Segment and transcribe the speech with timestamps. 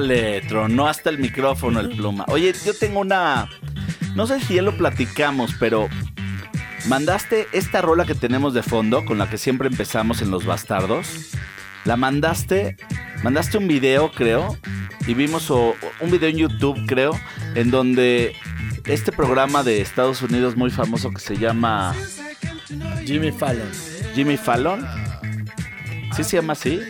[0.00, 2.26] Órale, tronó hasta el micrófono el pluma.
[2.28, 3.48] Oye, yo tengo una.
[4.14, 5.88] No sé si ya lo platicamos, pero.
[6.86, 11.30] Mandaste esta rola que tenemos de fondo, con la que siempre empezamos en Los Bastardos.
[11.86, 12.76] La mandaste.
[13.22, 14.58] Mandaste un video, creo.
[15.06, 17.18] Y vimos o- un video en YouTube, creo.
[17.54, 18.36] En donde
[18.84, 21.94] este programa de Estados Unidos muy famoso que se llama
[23.06, 23.70] Jimmy Fallon.
[24.14, 24.86] Jimmy Fallon.
[26.14, 26.80] ¿Sí se llama así?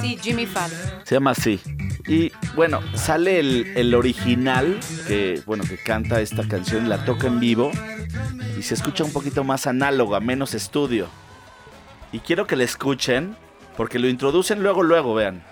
[0.00, 0.78] Sí, Jimmy Fallon.
[1.04, 1.60] Se llama así.
[2.06, 7.40] Y bueno, sale el, el original, que bueno, que canta esta canción, la toca en
[7.40, 7.70] vivo.
[8.58, 11.08] Y se escucha un poquito más análoga, menos estudio.
[12.12, 13.36] Y quiero que la escuchen,
[13.76, 15.42] porque lo introducen luego, luego, vean.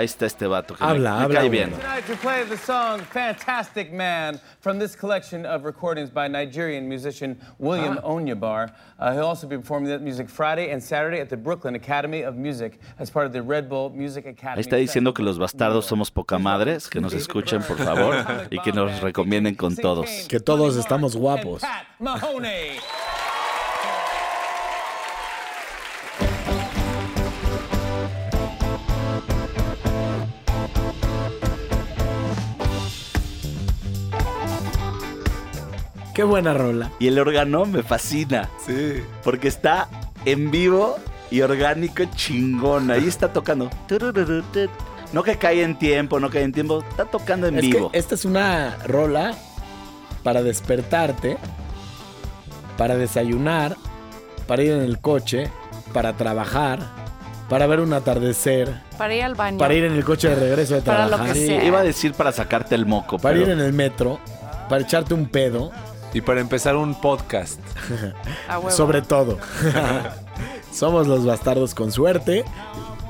[0.00, 0.74] Ahí está este vato.
[0.74, 1.58] Que me- Habla, me, habla, cae güey.
[1.58, 1.70] bien.
[1.72, 7.38] Tonight to play the song Fantastic Man from this collection of recordings by Nigerian musician
[7.58, 8.72] William Onyebar.
[8.98, 12.36] Uh, he'll also be performing that music Friday and Saturday at the Brooklyn Academy of
[12.36, 14.56] Music as part of the Red Bull Music Academy.
[14.56, 18.14] Ahí está diciendo que los bastardos somos poca madres, que nos escuchen por favor
[18.50, 20.08] y que nos recomienden con todos.
[20.28, 21.60] Que todos estamos guapos.
[36.14, 36.90] Qué buena rola.
[36.98, 38.48] Y el órgano me fascina.
[38.66, 39.02] Sí.
[39.22, 39.88] Porque está
[40.24, 40.96] en vivo
[41.30, 42.90] y orgánico chingón.
[42.90, 43.70] Ahí está tocando.
[45.12, 46.84] No que cae en tiempo, no cae en tiempo.
[46.88, 47.90] Está tocando en Es vivo.
[47.90, 49.34] que esta es una rola
[50.22, 51.36] para despertarte,
[52.76, 53.76] para desayunar,
[54.46, 55.50] para ir en el coche,
[55.92, 56.80] para trabajar,
[57.48, 59.58] para ver un atardecer, Para ir al baño.
[59.58, 61.82] para ir en el coche de regreso de Para lo trabajar, que Sí, iba a
[61.82, 64.20] decir para sacarte el moco, para pero ir en el metro,
[64.68, 65.72] para echarte un pedo,
[66.12, 67.60] Y para empezar un podcast.
[68.70, 69.38] Sobre todo.
[70.72, 72.44] Somos los bastardos con suerte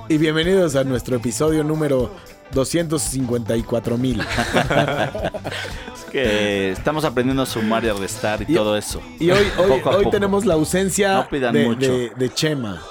[0.09, 2.11] y bienvenidos a nuestro episodio número
[2.53, 4.21] 254 mil.
[5.95, 9.01] es que estamos aprendiendo a sumar y a restar y, Y- todo eso.
[9.19, 10.11] Y hoy, hoy, hoy poco.
[10.11, 11.81] tenemos la ausencia No de, mucho.
[11.93, 12.83] de- de Chema.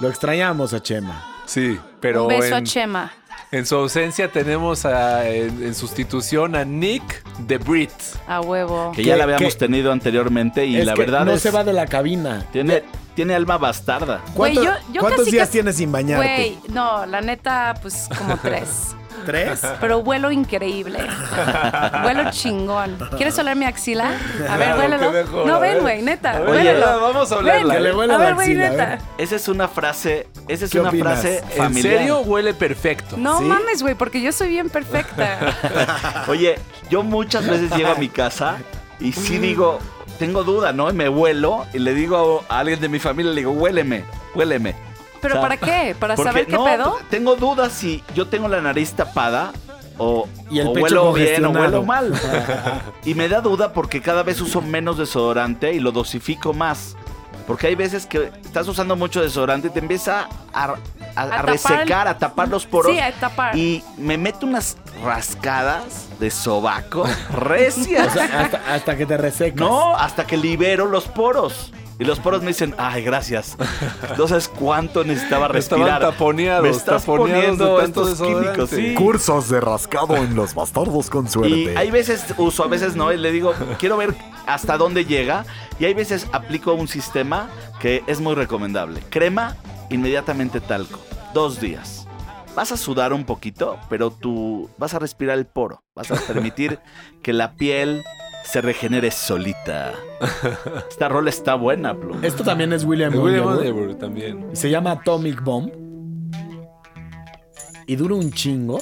[0.00, 1.24] Lo extrañamos a Chema.
[1.46, 3.12] Sí, pero Un beso a Chema.
[3.50, 7.90] En su ausencia tenemos a- en, en sustitución a Nick de Brit.
[8.26, 8.92] A huevo.
[8.94, 11.42] Que ya que- la habíamos que- tenido anteriormente y Es la que verdad no es
[11.42, 12.44] se va de la cabina.
[12.52, 14.20] tiene tiene alma bastarda.
[14.34, 16.24] Güey, ¿Cuánto- yo- yo ¿Cuántos casi días casi- tienes sin bañarte?
[16.26, 18.94] Güey, no, la neta, pues como tres.
[19.24, 19.60] ¿Tres?
[19.80, 20.98] Pero vuelo increíble.
[22.02, 22.98] vuelo chingón.
[23.16, 24.12] ¿Quieres oler mi axila?
[24.48, 25.12] A ver, huélelo.
[25.12, 26.40] mejor, No, ven, güey, neta.
[26.46, 27.00] Huélelo.
[27.00, 27.74] vamos a olerla.
[27.74, 28.98] Que le huela A la ver, güey, axila, a neta.
[29.18, 31.20] Esa es una frase, esa es ¿Qué una opinas?
[31.20, 31.98] frase ¿En familiar.
[31.98, 33.16] serio huele perfecto?
[33.16, 33.44] No ¿Sí?
[33.44, 35.38] mames, güey, porque yo soy bien perfecta.
[36.28, 36.56] Oye,
[36.90, 38.58] yo muchas veces llego a mi casa
[39.00, 39.78] y sí digo,
[40.18, 40.90] tengo duda, ¿no?
[40.90, 44.04] Y me huelo y le digo a alguien de mi familia, le digo, huéleme,
[44.34, 44.74] huéleme.
[45.20, 45.94] ¿Pero O sea, para qué?
[45.98, 46.98] ¿Para Porque, saber qué no, pedo?
[47.10, 49.52] Tengo dudas si yo tengo la nariz tapada
[49.98, 52.12] o, Y el o pecho huelo bien o huelo mal.
[53.04, 56.94] y me da duda porque cada vez uso menos desodorante y lo dosifico más.
[57.48, 60.76] Porque hay veces que estás usando mucho desodorante y te empieza a, a-
[61.16, 62.92] a tapar resecar, el- a tapar los poros.
[62.92, 63.56] Sí, a tapar.
[63.56, 68.06] Y me meto unas rascadas de sobaco recias.
[68.08, 69.56] O sea, hasta, hasta que te resecas.
[69.60, 71.72] No, hasta que libero los poros.
[72.00, 73.56] Y los poros me dicen, ay, gracias.
[74.16, 76.00] No sabes cuánto necesitaba Estaban respirar.
[76.00, 78.94] taponeados, Me estás taponeados poniendo estos químicos, sí.
[78.94, 81.74] Cursos de rascado en los bastardos con Y suerte.
[81.76, 84.14] hay veces uso, a veces no, y le digo, quiero ver
[84.46, 85.44] hasta dónde llega.
[85.80, 87.48] Y hay veces aplico un sistema
[87.80, 89.00] que es muy recomendable.
[89.10, 89.56] Crema,
[89.90, 91.00] inmediatamente talco.
[91.34, 92.06] Dos días.
[92.54, 95.82] Vas a sudar un poquito, pero tú vas a respirar el poro.
[95.94, 96.78] Vas a permitir
[97.22, 98.04] que la piel
[98.44, 99.94] se regenere solita.
[100.88, 102.24] Esta rola está buena, Plum.
[102.24, 104.46] Esto también es William, William también.
[104.52, 105.70] Y Se llama Atomic Bomb.
[107.86, 108.80] Y dura un chingo.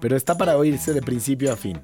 [0.00, 1.80] Pero está para oírse de principio a fin.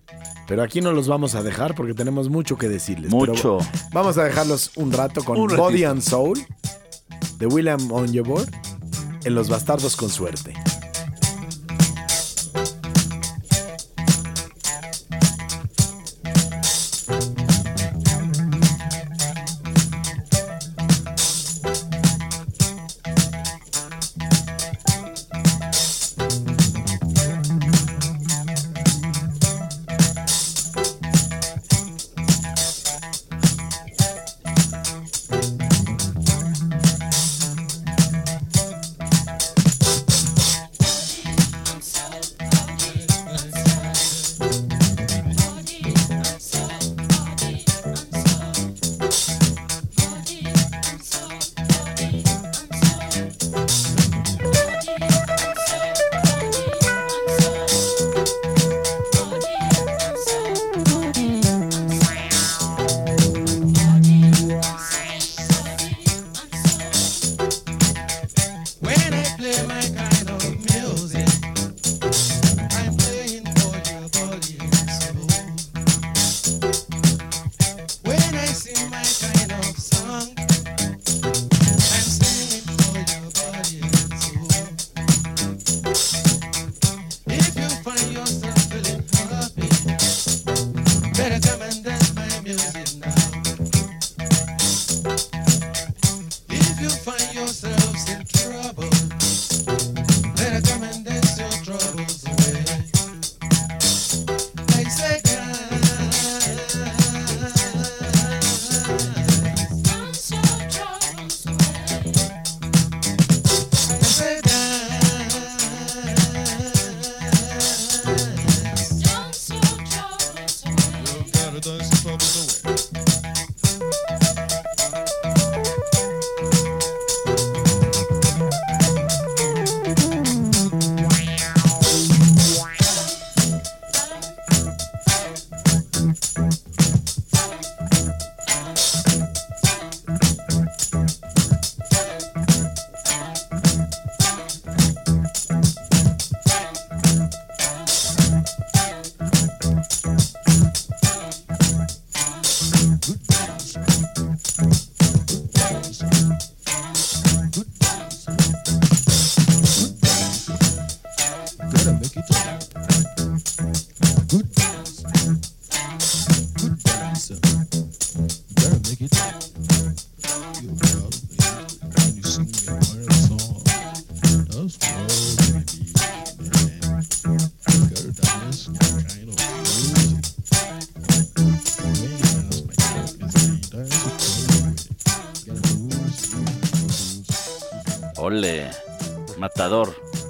[0.47, 3.11] Pero aquí no los vamos a dejar porque tenemos mucho que decirles.
[3.11, 3.59] Pero Mucho.
[3.93, 6.39] vamos a dejarlos un rato con Un Body and Soul
[7.39, 8.45] de William Onyeabor
[9.25, 10.53] en Los Bastardos con Suerte.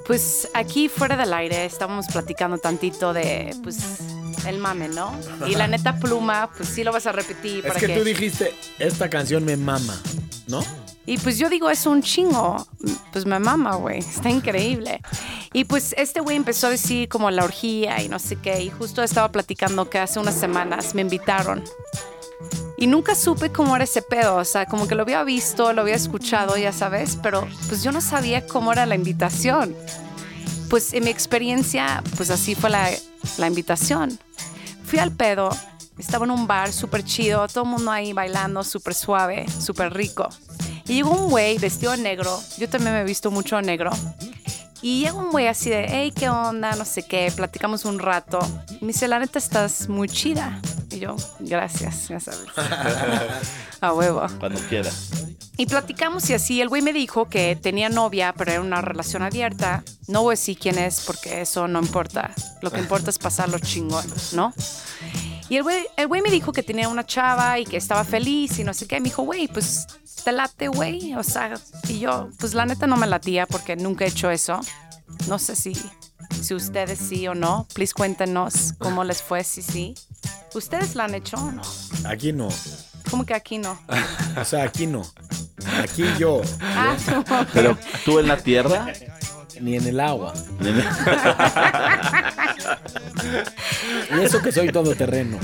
[0.06, 3.78] Pues aquí fuera del aire estábamos platicando tantito de, pues,
[4.46, 5.18] el mame, ¿no?
[5.46, 8.54] Y la neta pluma, pues sí lo vas a repetir Es para que tú dijiste,
[8.78, 10.00] esta canción me mama,
[10.48, 10.62] ¿no?
[11.04, 12.64] Y pues yo digo, es un chingo.
[13.12, 13.98] Pues me mama, güey.
[13.98, 15.00] Está increíble.
[15.52, 18.62] Y pues este güey empezó a decir como la orgía y no sé qué.
[18.62, 21.64] Y justo estaba platicando que hace unas semanas me invitaron.
[22.82, 24.34] Y nunca supe cómo era ese pedo.
[24.34, 27.16] O sea, como que lo había visto, lo había escuchado, ya sabes.
[27.22, 29.72] Pero pues yo no sabía cómo era la invitación.
[30.68, 32.90] Pues en mi experiencia, pues así fue la,
[33.38, 34.18] la invitación.
[34.84, 35.50] Fui al pedo.
[35.96, 40.28] Estaba en un bar súper chido, todo el mundo ahí bailando súper suave, súper rico.
[40.88, 42.36] Y llegó un güey vestido de negro.
[42.58, 43.92] Yo también me he visto mucho negro.
[44.80, 46.74] Y llega un güey así de, hey, ¿qué onda?
[46.74, 47.32] No sé qué.
[47.36, 48.40] Platicamos un rato.
[48.70, 50.60] Y me dice, la neta, estás muy chida.
[50.92, 52.46] Y yo, gracias, ya sabes.
[53.80, 54.24] A huevo.
[54.38, 55.10] Cuando quieras.
[55.56, 56.60] Y platicamos y así.
[56.60, 59.84] El güey me dijo que tenía novia, pero era una relación abierta.
[60.08, 62.32] No voy a decir quién es porque eso no importa.
[62.62, 64.52] Lo que importa es pasarlo chingón, ¿no?
[65.48, 68.58] Y el güey, el güey me dijo que tenía una chava y que estaba feliz
[68.58, 69.00] y no sé qué.
[69.00, 69.86] Me dijo, güey, pues
[70.24, 71.14] te late, güey.
[71.14, 71.54] O sea,
[71.88, 74.60] y yo, pues la neta no me latía porque nunca he hecho eso.
[75.28, 75.74] No sé si,
[76.40, 77.66] si ustedes sí o no.
[77.74, 79.94] Please cuéntenos cómo les fue, si sí.
[80.54, 81.62] ¿Ustedes la han hecho o no?
[82.04, 82.48] Aquí no.
[83.10, 83.78] ¿Cómo que aquí no?
[84.40, 85.02] O sea, aquí no.
[85.82, 86.42] Aquí yo.
[86.60, 86.96] Ah.
[87.52, 88.92] Pero tú en la tierra.
[89.60, 90.34] Ni en el agua.
[94.10, 95.38] Y eso que soy todoterreno.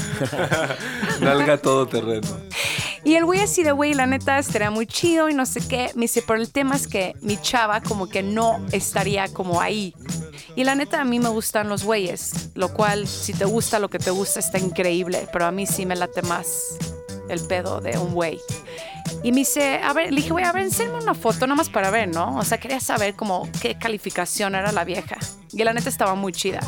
[1.21, 2.29] Nalga todo terreno.
[3.09, 5.91] Y el güey así de, güey, la neta estaría muy chido y no sé qué.
[5.95, 9.95] Me dice, pero el tema es que mi chava como que no estaría como ahí.
[10.57, 13.89] Y la neta a mí me gustan los güeyes, lo cual si te gusta lo
[13.89, 16.77] que te gusta está increíble, pero a mí sí me late más
[17.31, 18.39] el pedo de un güey.
[19.23, 21.91] Y me dice, a ver, le dije, güey, a ver, enséñame una foto nomás para
[21.91, 22.37] ver, ¿no?
[22.37, 25.17] O sea, quería saber como qué calificación era la vieja.
[25.51, 26.61] Y la neta estaba muy chida.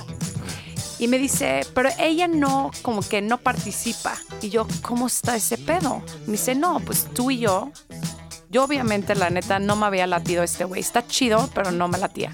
[1.00, 4.18] Y me dice, pero ella no, como que no participa.
[4.42, 6.02] Y yo, ¿cómo está ese pedo?
[6.26, 7.72] Me dice, no, pues tú y yo.
[8.50, 10.82] Yo obviamente, la neta, no me había latido este güey.
[10.82, 12.32] Está chido, pero no me latía.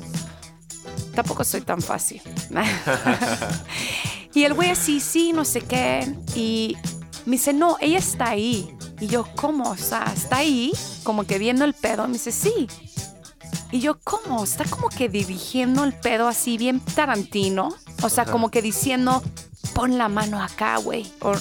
[1.14, 2.20] Tampoco soy tan fácil.
[4.34, 6.12] y el güey así, sí, no sé qué.
[6.34, 6.76] Y
[7.24, 8.76] me dice, no, ella está ahí.
[8.98, 9.70] Y yo, ¿cómo?
[9.70, 10.72] O sea, ¿está ahí?
[11.04, 12.08] Como que viendo el pedo.
[12.08, 12.66] Me dice, sí.
[13.76, 14.42] Y yo, ¿cómo?
[14.42, 17.76] Está como que dirigiendo el pedo así, bien tarantino.
[18.02, 19.22] O sea, como que diciendo,
[19.74, 21.12] pon la mano acá, güey.
[21.20, 21.32] O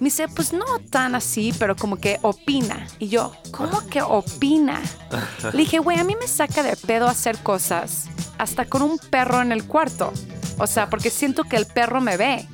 [0.00, 2.88] me dice, pues no tan así, pero como que opina.
[2.98, 4.82] Y yo, ¿cómo que opina?
[5.52, 9.40] Le dije, güey, a mí me saca de pedo hacer cosas, hasta con un perro
[9.40, 10.12] en el cuarto.
[10.58, 12.48] O sea, porque siento que el perro me ve.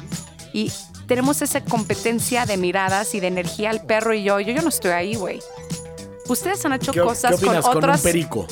[0.52, 0.70] Y
[1.06, 4.40] tenemos esa competencia de miradas y de energía el perro y yo.
[4.40, 5.40] Yo, yo no estoy ahí, güey.
[6.28, 8.00] Ustedes han hecho ¿Qué, cosas qué con con, otras.
[8.00, 8.46] un perico?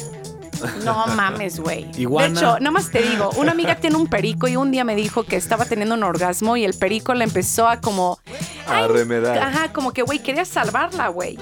[0.85, 1.85] No mames, güey.
[1.93, 4.95] De hecho, nada más te digo, una amiga tiene un perico y un día me
[4.97, 8.19] dijo que estaba teniendo un orgasmo y el perico le empezó a como...
[8.67, 9.39] A remedar.
[9.39, 11.39] Ajá, como que, güey, quería salvarla, güey.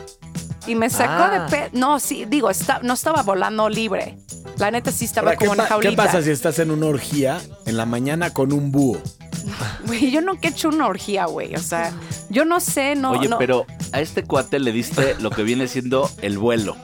[0.66, 1.30] Y me sacó Ah.
[1.30, 1.70] de pe...
[1.72, 4.16] No, sí, digo, está- no estaba volando libre.
[4.58, 5.90] La neta sí estaba Ahora, ¿qué, como en jaulita.
[5.90, 9.00] qué pasa si estás en una orgía en la mañana con un búho?
[9.86, 11.54] Güey, yo nunca he hecho una orgía, güey.
[11.56, 11.92] O sea,
[12.28, 13.10] yo no sé, no.
[13.10, 13.38] Oye, no.
[13.38, 16.76] pero a este cuate le diste lo que viene siendo el vuelo.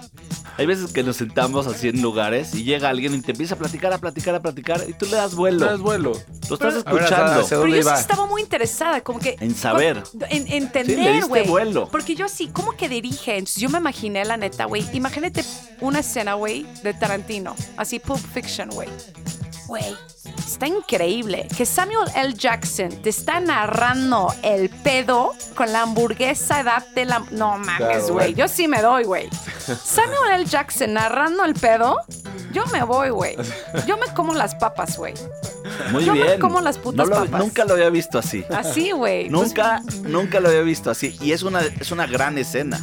[0.58, 3.58] Hay veces que nos sentamos así en lugares y llega alguien y te empieza a
[3.58, 5.64] platicar, a platicar, a platicar y tú le das vuelo.
[5.66, 6.12] No es vuelo.
[6.48, 7.06] Lo estás escuchando.
[7.06, 9.36] ¿hacia- hacia Pero yo sí estaba muy interesada, como que...
[9.40, 10.02] En saber.
[10.30, 11.46] En Sí, le entender, güey.
[11.46, 11.88] vuelo.
[11.88, 13.34] Porque yo sí, ¿cómo que dirige?
[13.38, 14.84] Entonces yo me imaginé, la neta, güey.
[14.92, 15.44] Imagínate
[15.80, 17.54] una escena, güey, de Tarantino.
[17.76, 18.88] Así, Pulp Fiction, güey.
[19.68, 19.94] Güey,
[20.46, 22.32] está increíble que Samuel L.
[22.34, 27.20] Jackson te está narrando el pedo con la hamburguesa, date la...
[27.30, 28.32] No mames, güey.
[28.34, 29.28] Yo sí me doy, güey.
[29.84, 30.44] Samuel L.
[30.46, 31.98] Jackson narrando el pedo,
[32.50, 33.36] yo me voy, güey.
[33.86, 35.12] Yo me como las papas, güey.
[35.92, 36.40] Muy Yo me bien.
[36.40, 37.40] como las putas No lo- papas.
[37.40, 38.42] Nunca lo había visto así.
[38.48, 39.28] Así, güey.
[39.28, 41.14] Pues, Nunca, nunca lo había visto así.
[41.20, 42.80] Y es una, es una gran escena.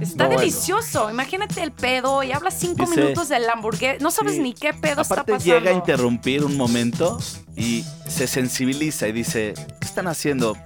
[0.00, 0.40] Está No, bueno.
[0.40, 1.10] delicioso.
[1.10, 3.98] Imagínate el pedo y habla cinco Dice- minutos del hamburguesa.
[4.00, 4.40] No sabes Sí.
[4.40, 5.44] ni qué pedo está pasando.
[5.44, 7.18] llega a interrumpir un momento
[7.56, 10.56] y se sensibiliza y dice, ¿qué están haciendo?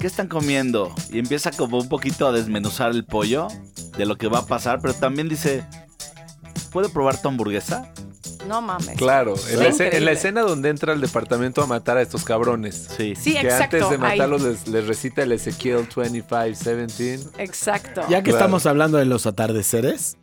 [0.00, 0.92] ¿Qué están comiendo?
[1.10, 3.48] Y empieza como un poquito a desmenuzar el pollo
[3.96, 5.64] de lo que va a pasar, pero también dice,
[6.72, 7.88] ¿puedo probar tu hamburguesa?
[8.46, 8.96] No mames.
[8.96, 10.00] Claro, en la, escena, en increíble.
[10.00, 12.88] la escena donde entra al departamento a matar a estos cabrones.
[12.96, 13.14] Sí.
[13.16, 13.76] Sí, que exacto.
[13.76, 17.42] antes de matarlos les, les recita el Ezequiel 2517.
[17.42, 18.02] Exacto.
[18.08, 18.38] Ya que Claro.
[18.38, 20.16] estamos hablando de los atardeceres,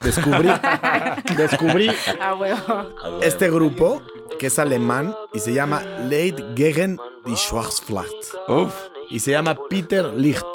[0.00, 0.50] descubrí,
[1.36, 1.90] descubrí
[2.38, 3.20] huevo.
[3.22, 4.02] este grupo
[4.38, 8.08] que es alemán y se llama Leit gegen die Schwarzflacht.
[8.48, 8.72] Uf.
[9.10, 10.46] Y se llama Peter Licht.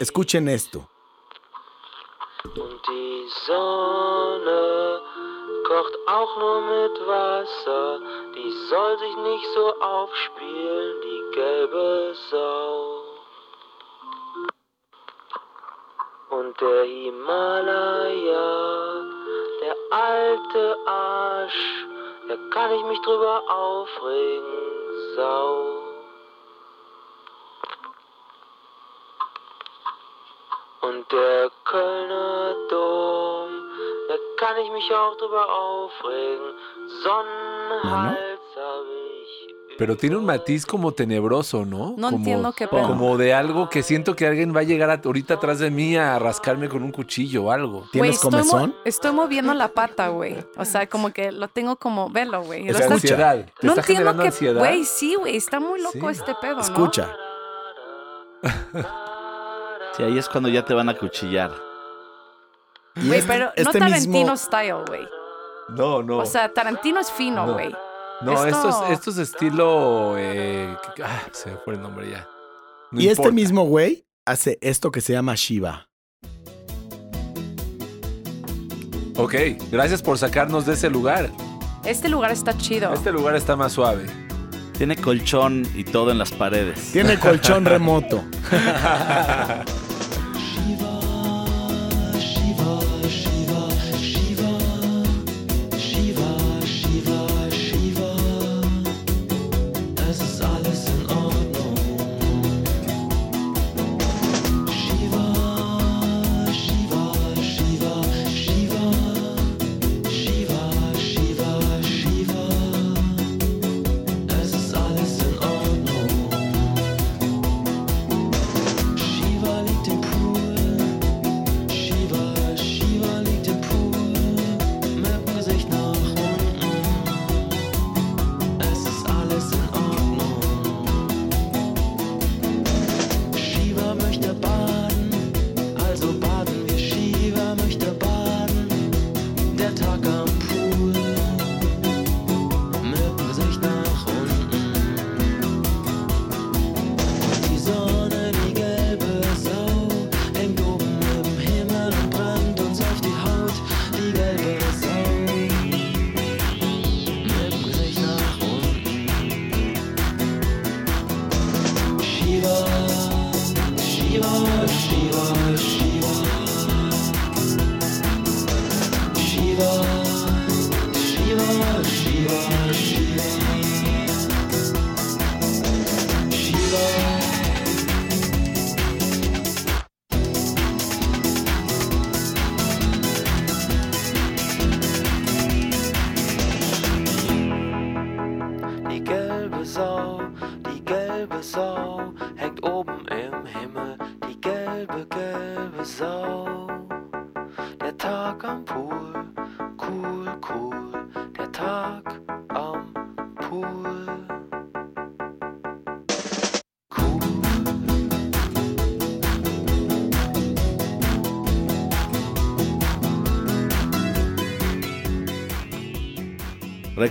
[0.00, 0.88] Escuchen esto.
[2.44, 2.56] Und
[2.88, 5.00] die Sonne
[5.68, 8.00] kocht auch nur mit Wasser.
[8.34, 13.02] Die soll sich nicht so aufspielen, die gelbe Sau.
[16.30, 18.46] Und der Himalaya,
[19.60, 21.86] der alte Arsch,
[22.28, 25.66] da kann ich mich drüber aufregen, Sau.
[30.80, 33.67] Und der Kölner Dom,
[34.08, 36.54] da kann ich mich auch drüber aufregen.
[37.02, 39.54] Sonnenhals hab ich.
[39.78, 41.94] Pero tiene un matiz como tenebroso, ¿no?
[41.96, 42.82] No como, entiendo qué pedo.
[42.88, 45.96] Como de algo que siento que alguien va a llegar a- ahorita atrás de mí
[45.96, 47.84] a rascarme con un cuchillo o algo.
[47.92, 48.74] ¿Tienes estoy, mo- comezón?
[48.84, 50.36] estoy moviendo la pata, güey.
[50.56, 52.66] O sea, como que lo tengo como, velo, güey.
[52.68, 53.46] Es Lo ansiedad.
[53.60, 54.58] ¿Te No está entiendo ansiedad?
[54.58, 55.36] Güey, sí, güey.
[55.36, 56.18] Está muy loco Sí.
[56.18, 56.60] este pedo, ¿no?
[56.62, 57.14] Escucha.
[59.96, 61.50] Sí, ahí es cuando ya te van a cuchillar.
[63.06, 65.06] Güey, este- pero no este Tarantino mismo- style, güey.
[65.70, 66.18] No, no.
[66.18, 67.52] O sea, Tarantino es fino, No.
[67.54, 67.74] güey.
[68.22, 70.14] no, esto- esto, es, esto es estilo.
[70.18, 70.74] eh,
[71.04, 72.26] ah, se me fue el nombre ya.
[72.90, 75.88] No y este mismo güey hace esto que se llama Shiva.
[79.16, 79.34] Ok,
[79.70, 81.30] gracias por sacarnos de ese lugar.
[81.84, 82.92] Este lugar está chido.
[82.94, 84.06] Este lugar está más suave.
[84.76, 86.92] Tiene colchón y todo en las paredes.
[86.92, 88.22] Tiene colchón remoto.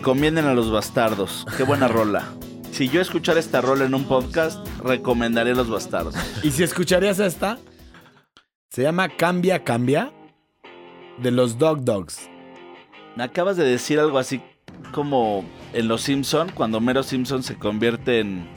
[0.07, 1.45] Recomienden a los bastardos.
[1.57, 2.23] Qué buena rola.
[2.71, 6.15] Si yo escuchara esta rola en un podcast, recomendaré Los Bastardos.
[6.43, 7.59] Y si escucharías esta,
[8.69, 10.13] se llama Cambia, Cambia,
[11.17, 12.29] de los Dog Dogs.
[13.17, 14.41] Me acabas de decir algo así
[14.93, 18.47] como en Los Simpson, cuando Mero Simpson se convierte en,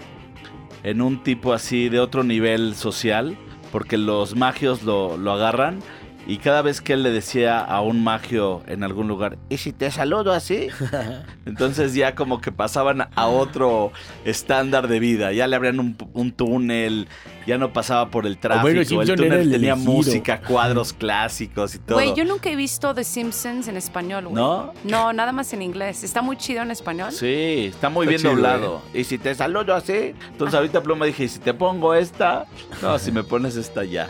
[0.84, 3.36] en un tipo así de otro nivel social,
[3.72, 5.80] porque los magios lo, lo agarran.
[6.26, 9.72] Y cada vez que él le decía a un magio en algún lugar, ¿y si
[9.72, 10.68] te saludo así?
[11.46, 13.90] Entonces ya como que pasaban a otro
[14.24, 15.32] estándar de vida.
[15.32, 17.08] Ya le abrían un, un túnel,
[17.46, 18.66] ya no pasaba por el tráfico.
[18.66, 19.92] Homero El Simpson túnel el tenía elegido.
[19.92, 21.96] música, cuadros clásicos y todo.
[21.96, 24.34] Güey, yo nunca he visto The Simpsons en español, güey.
[24.36, 24.72] ¿No?
[24.84, 26.04] No, nada más en inglés.
[26.04, 27.10] ¿Está muy chido en español?
[27.12, 28.82] Sí, está muy Está bien chido, doblado.
[28.94, 32.46] Y si te saludo así, entonces ahorita Pluma dije, ¿y si te pongo esta,
[32.82, 34.08] no, si me pones esta ya.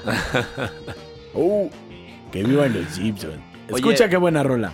[1.32, 1.70] Uh,
[2.30, 3.34] que vivan los Simpsons.
[3.68, 3.76] Oye.
[3.76, 4.72] Escucha qué buena rola.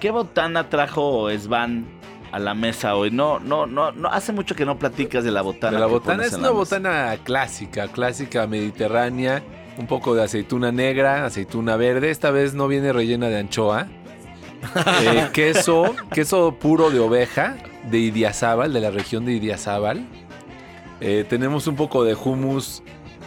[0.00, 1.86] ¿Qué botana trajo Svan
[2.32, 3.10] a la mesa hoy?
[3.10, 5.74] No, no, no, no, hace mucho que no platicas de la botana.
[5.74, 6.52] De la botana es una mesa.
[6.52, 9.42] botana clásica, clásica mediterránea.
[9.78, 12.10] Un poco de aceituna negra, aceituna verde.
[12.10, 13.86] Esta vez no viene rellena de anchoa.
[15.02, 17.56] Eh, queso, queso puro de oveja
[17.90, 20.06] de Idiazábal, de la región de Idiazábal.
[21.00, 22.82] Eh, tenemos un poco de hummus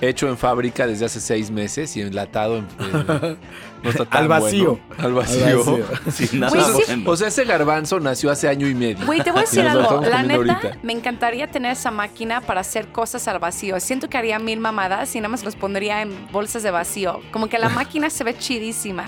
[0.09, 3.37] hecho en fábrica desde hace seis meses y enlatado en, en-
[3.83, 4.79] no está tan Al vacío.
[4.97, 5.03] bueno.
[5.05, 5.45] Al vacío.
[5.45, 5.85] Al vacío.
[6.11, 6.83] Sí, nada Güey, sí.
[6.87, 7.11] bueno.
[7.11, 9.05] O sea, ese garbanzo nació hace año y medio.
[9.05, 10.01] Güey, te voy a decir algo.
[10.01, 10.77] La neta, ahorita.
[10.83, 13.79] me encantaría tener esa máquina para hacer cosas al vacío.
[13.79, 17.21] Siento que haría mil mamadas y nada más los pondría en bolsas de vacío.
[17.31, 19.05] Como que la máquina se ve chidísima.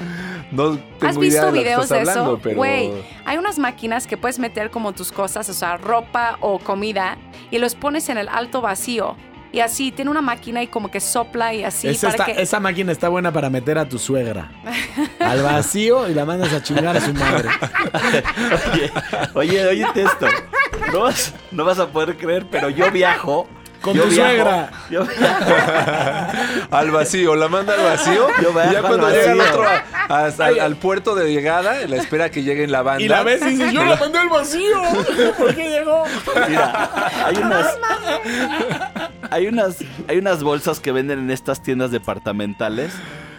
[0.52, 2.40] No tengo ¿Has idea visto de lo que videos estás de hablando, eso?
[2.44, 2.92] pero- Güey,
[3.26, 7.18] hay unas máquinas que puedes meter como tus cosas, o sea, ropa o comida,
[7.52, 9.16] y los pones en el alto vacío.
[9.52, 11.88] Y así, tiene una máquina y como que sopla y así.
[11.88, 12.42] esa, para está- que...
[12.42, 14.52] esa máquina está buena para meter a tu suegra.
[15.20, 17.50] Al vacío y la mandas a chingar a su madre.
[18.74, 18.92] Oye,
[19.34, 20.28] oye, óyete esto.
[20.94, 23.48] No vas, no vas a poder creer, pero yo viajo.
[23.82, 24.72] Con yo tu viajo- suegra.
[24.90, 25.06] Yo
[26.72, 28.28] al vacío, la manda al vacío.
[28.42, 32.30] Yo y ya cuando llega otro, a- hasta al, al puerto de llegada, la espera
[32.30, 33.04] que llegue en la banda.
[33.04, 34.82] Y la ves y dices, yo la mandé al vacío.
[35.38, 36.04] ¿Por qué llegó?
[36.48, 36.90] Mira,
[37.26, 37.78] hay unas,
[39.30, 42.92] hay unas, hay unas bolsas que venden en estas tiendas departamentales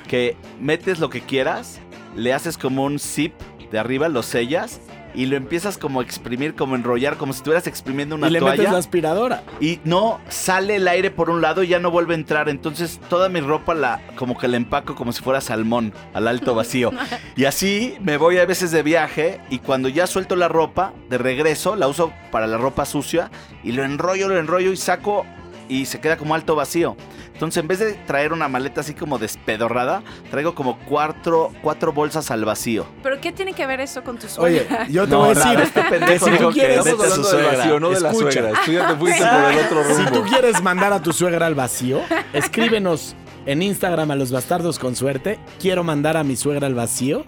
[0.09, 1.81] que metes lo que quieras,
[2.17, 3.35] le haces como un zip
[3.71, 4.81] de arriba, lo sellas
[5.15, 8.31] y lo empiezas como a exprimir, como a enrollar, como si estuvieras exprimiendo una y
[8.31, 9.43] le metes la aspiradora.
[9.61, 12.49] Y no sale el aire por un lado y ya no vuelve a entrar.
[12.49, 16.55] Entonces toda mi ropa la como que la empaco como si fuera salmón al alto
[16.55, 16.93] vacío.
[17.37, 21.19] Y así me voy a veces de viaje y cuando ya suelto la ropa, de
[21.19, 23.31] regreso, la uso para la ropa sucia
[23.63, 25.25] y lo enrollo, lo enrollo y saco
[25.69, 26.97] y se queda como alto vacío.
[27.33, 32.31] Entonces en vez de traer una maleta así como despedorrada, traigo como cuatro, cuatro bolsas
[32.31, 32.87] al vacío.
[33.03, 34.89] ¿Pero qué tiene que ver eso con tu Oye, suegra?
[34.89, 37.15] yo te No, voy a decir, este pendejo si tú que quieres, vete Estamos a
[37.15, 37.57] su suegra.
[37.59, 38.33] vacío, no de la Escucha.
[38.33, 38.61] suegra.
[38.65, 40.11] Tú ya te fuiste por el otro si rumbo.
[40.11, 42.01] tú quieres mandar a tu suegra al vacío,
[42.33, 43.15] escríbenos
[43.47, 45.39] en Instagram a los bastardos con suerte.
[45.61, 47.25] Quiero mandar a mi suegra al vacío.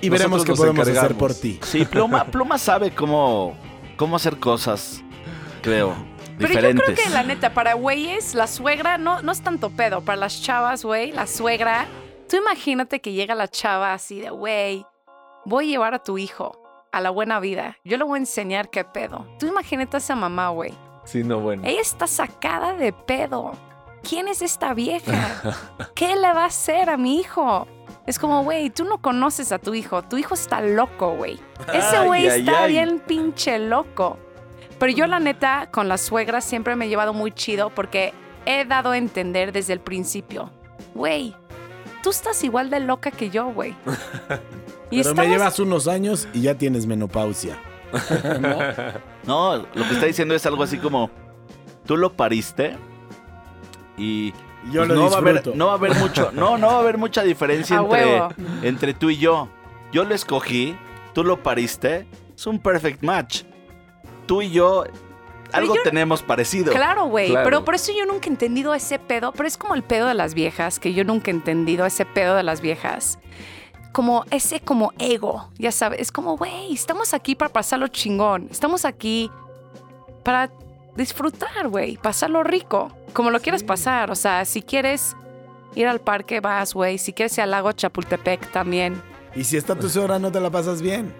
[0.00, 1.58] Y veremos qué podemos hacer por ti.
[1.62, 3.56] Sí, Pluma, Pluma sabe cómo,
[3.96, 5.02] cómo hacer cosas,
[5.62, 5.94] creo,
[6.36, 6.88] Pero diferentes.
[6.88, 10.00] yo creo que la neta, para güeyes, la suegra no, no es tanto pedo.
[10.00, 11.86] Para las chavas, güey, la suegra.
[12.28, 14.84] Tú imagínate que llega la chava así de, güey,
[15.44, 16.60] voy a llevar a tu hijo
[16.92, 17.78] a la buena vida.
[17.84, 19.26] Yo le voy a enseñar qué pedo.
[19.38, 20.72] Tú imagínate a esa mamá, güey.
[21.04, 21.62] Sí, no, bueno.
[21.66, 23.52] Ella está sacada de pedo.
[24.08, 25.56] ¿Quién es esta vieja?
[25.94, 27.66] ¿Qué le va a hacer a mi hijo?
[28.06, 30.02] Es como, güey, tú no conoces a tu hijo.
[30.02, 31.40] Tu hijo está loco, güey.
[31.72, 32.72] Ese güey está ay.
[32.72, 34.18] bien pinche loco.
[34.84, 38.12] Pero yo, la neta, con la suegra siempre me he llevado muy chido porque
[38.44, 40.50] he dado a entender desde el principio,
[40.94, 41.34] güey,
[42.02, 43.74] tú estás igual de loca que yo, güey.
[44.90, 47.56] Pero me llevas unos años y ya tienes menopausia.
[49.26, 51.10] No, lo que está diciendo es algo así como,
[51.86, 52.76] tú lo pariste
[53.96, 54.32] y
[54.70, 56.74] Yo pues, lo no, va a haber, no va a haber mucho, no, no va
[56.74, 59.48] a haber mucha diferencia entre, entre tú y yo.
[59.92, 60.76] Yo lo escogí,
[61.14, 63.44] tú lo pariste, es un perfect match.
[64.26, 64.84] Tú y yo
[65.52, 66.72] algo yo- tenemos parecido.
[66.72, 67.30] Claro, güey.
[67.30, 67.44] Claro.
[67.44, 69.32] Pero por eso yo nunca he entendido ese pedo.
[69.32, 72.34] Pero es como el pedo de las viejas, que yo nunca he entendido ese pedo
[72.34, 73.18] de las viejas.
[73.92, 76.00] Como ese como ego, ya sabes.
[76.00, 78.48] Es como, güey, estamos aquí para pasarlo chingón.
[78.50, 79.30] Estamos aquí
[80.24, 80.50] para
[80.96, 81.96] disfrutar, güey.
[81.98, 82.88] Pasarlo rico.
[83.12, 84.10] Como lo quieras pasar.
[84.10, 85.16] O sea, si quieres
[85.76, 86.98] ir al parque, vas, güey.
[86.98, 89.00] Si quieres ir al lago Chapultepec también.
[89.36, 91.12] Y si está tu suegra, no te la pasas bien.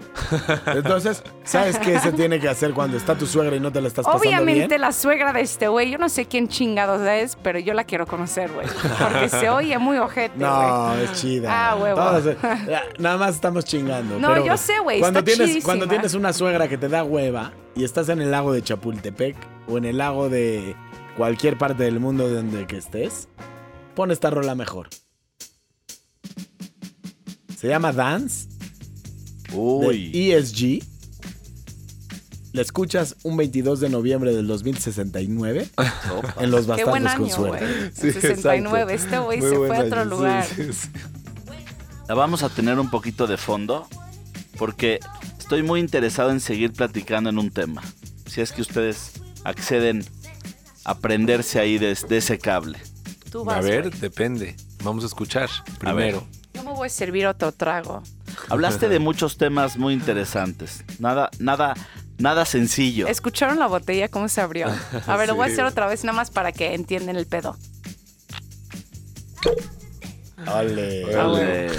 [0.67, 3.89] Entonces, ¿sabes qué se tiene que hacer cuando está tu suegra y no te la
[3.89, 4.81] estás pasando Obviamente bien?
[4.81, 8.07] la suegra de este güey, yo no sé quién chingados es, pero yo la quiero
[8.07, 8.69] conocer, güey.
[9.01, 10.49] Porque se oye muy ojete, güey.
[10.49, 11.49] No, es chida.
[11.51, 12.01] Ah, huevo.
[12.69, 14.19] Ya, nada más estamos chingando.
[14.21, 15.65] No, pero yo sé, güey, Cuando está tienes, chidísima.
[15.65, 19.37] cuando tienes una suegra que te da hueva y estás en el lago de Chapultepec
[19.67, 20.77] o en el lago de
[21.17, 23.29] cualquier parte del mundo donde que estés,
[23.97, 24.89] pon esta rola mejor.
[27.65, 28.47] Se llama Dance
[29.55, 30.11] Uy.
[30.13, 30.85] de ESG.
[32.53, 35.71] La escuchas un 22 de noviembre del 2069
[36.41, 37.65] en Los Qué buen Bastardos con año, Suerte.
[37.65, 37.91] güey.
[37.95, 38.93] Sí, 69.
[38.93, 39.17] exacto.
[39.17, 40.45] Este güey se fue a otro año, lugar.
[40.45, 40.89] sí, sí.
[42.07, 43.89] La vamos a tener un poquito de fondo
[44.59, 45.01] porque
[45.39, 47.83] estoy muy interesado en seguir platicando en un tema.
[48.27, 49.13] Si es que ustedes
[49.45, 50.05] acceden
[50.85, 52.79] a prenderse ahí de, de ese cable.
[53.31, 54.01] Tú A vas, ver, güey.
[54.03, 54.55] depende.
[54.83, 55.49] Vamos a escuchar
[55.83, 56.21] A ver.
[56.75, 58.03] Voy a servir otro trago.
[58.49, 60.85] Hablaste de muchos temas muy interesantes.
[60.99, 61.75] Nada, nada,
[62.19, 63.07] nada sencillo.
[63.07, 64.69] ¿Escucharon la botella cómo se abrió?
[65.07, 67.57] A ver, lo voy a hacer otra vez nada más para que entiendan el pedo.
[70.47, 71.03] Ole.
[71.11, 71.71] Eh,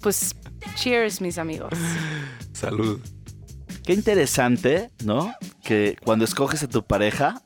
[0.00, 0.34] Pues,
[0.76, 1.72] cheers, mis amigos.
[2.52, 3.00] Salud.
[3.84, 5.34] Qué interesante, ¿no?
[5.62, 7.42] Que cuando escoges a tu pareja,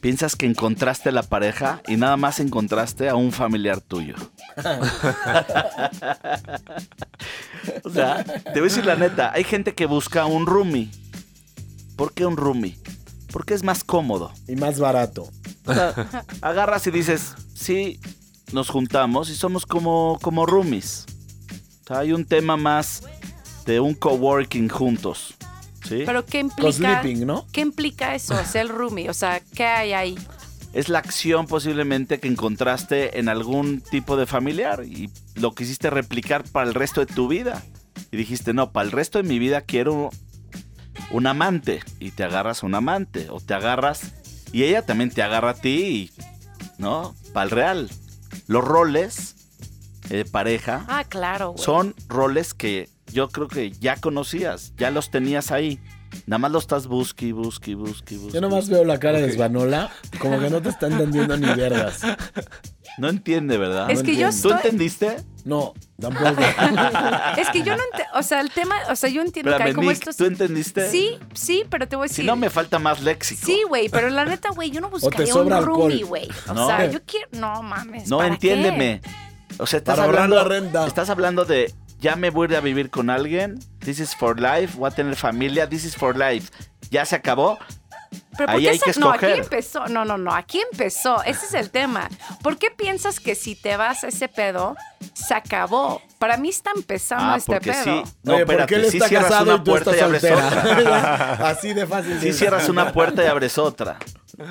[0.00, 4.14] piensas que encontraste la pareja y nada más encontraste a un familiar tuyo.
[7.84, 10.90] o sea, te voy a decir la neta, hay gente que busca un roomie.
[11.96, 12.78] ¿Por qué un roomie?
[13.32, 14.32] Porque es más cómodo.
[14.48, 15.28] Y más barato.
[15.66, 18.00] O sea, agarras y dices, sí,
[18.52, 21.06] nos juntamos y somos como, como roomies.
[21.84, 23.04] O sea, hay un tema más
[23.66, 25.34] de un coworking juntos.
[25.86, 26.02] ¿Sí?
[26.06, 27.02] Pero ¿qué implica?
[27.24, 27.46] ¿no?
[27.52, 28.36] ¿Qué implica eso?
[28.44, 30.18] Ser roomie, o sea, ¿qué hay ahí?
[30.72, 36.44] es la acción posiblemente que encontraste en algún tipo de familiar y lo quisiste replicar
[36.44, 37.62] para el resto de tu vida.
[38.12, 40.10] Y dijiste, no, para el resto de mi vida quiero
[41.10, 41.80] un amante.
[41.98, 43.28] Y te agarras a un amante.
[43.30, 44.12] O te agarras
[44.52, 46.22] y ella también te agarra a ti y,
[46.78, 47.14] ¿no?
[47.32, 47.90] Para el real.
[48.46, 49.36] Los roles
[50.08, 55.50] de pareja Ah, claro, son roles que yo creo que ya conocías, ya los tenías
[55.50, 55.80] ahí.
[56.26, 58.32] Nada más los estás busqui, busqui, busqui, busqui.
[58.34, 59.30] Yo nomás veo la cara de.
[59.32, 62.00] Svanola, como que no te está entendiendo ni vergas.
[62.98, 63.88] No entiende, ¿verdad?
[63.90, 64.52] Es que yo ¿Tú estoy...
[64.54, 65.18] entendiste?
[65.44, 66.42] No, tampoco.
[67.38, 69.72] Es que yo no entiendo, o sea, el tema, o sea, yo entiendo que hay
[69.72, 70.16] como estos...
[70.16, 70.90] ¿tú entendiste?
[70.90, 72.24] Sí, sí, pero te voy a decir...
[72.24, 73.40] Si no, me falta más léxico.
[73.46, 76.28] Sí, güey, pero la neta, güey, yo no buscaría un roomie, güey.
[76.48, 76.66] O No.
[76.66, 77.28] sea, yo quiero...
[77.32, 79.00] No, mames, No, ¿para entiéndeme.
[79.58, 80.86] O sea, estás Para hablando, la renta.
[80.86, 83.58] estás hablando de ya me voy a ir a vivir con alguien.
[83.80, 84.76] This is for life.
[84.78, 85.68] Voy a tener familia.
[85.68, 86.50] This is for life.
[86.90, 87.58] Ya se acabó.
[88.36, 89.44] Pero ¿por Ahí hay que No, aquí escoger.
[89.44, 89.86] empezó.
[89.86, 91.22] No, no, no, aquí empezó.
[91.24, 92.08] Ese es el tema.
[92.42, 94.76] ¿Por qué piensas que si te vas a ese pedo,
[95.14, 96.02] se acabó?
[96.18, 97.84] Para mí está empezando Ah, este porque pedo.
[97.84, 98.12] sí.
[98.22, 98.66] No, Oye, ¿por espérate.
[98.66, 101.32] qué él sí está cierras casado una y puerta y abres otra.
[101.50, 102.20] Así de fácil.
[102.20, 103.98] Sí cierras una puerta y abres otra.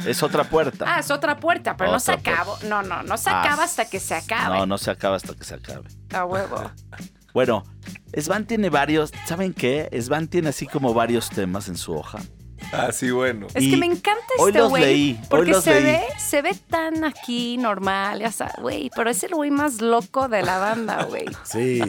[0.05, 0.85] Es otra puerta.
[0.87, 2.57] Ah, es otra puerta, pero no se acabó.
[2.63, 4.55] No, no, no se Ah, acaba hasta que se acabe.
[4.57, 5.87] No, no se acaba hasta que se acabe.
[6.13, 6.71] A huevo.
[7.33, 7.63] Bueno,
[8.17, 9.11] Svan tiene varios.
[9.27, 9.89] ¿Saben qué?
[10.01, 12.19] Svan tiene así como varios temas en su hoja.
[12.73, 13.47] Ah, sí, bueno.
[13.53, 14.83] Es Y que me encanta hoy este los güey.
[14.83, 15.83] leí, hoy Porque los se leí.
[15.83, 18.91] ve, se ve tan aquí normal, ya sabes, güey.
[18.95, 21.25] Pero es el güey más loco de la banda, güey.
[21.45, 21.79] Sí.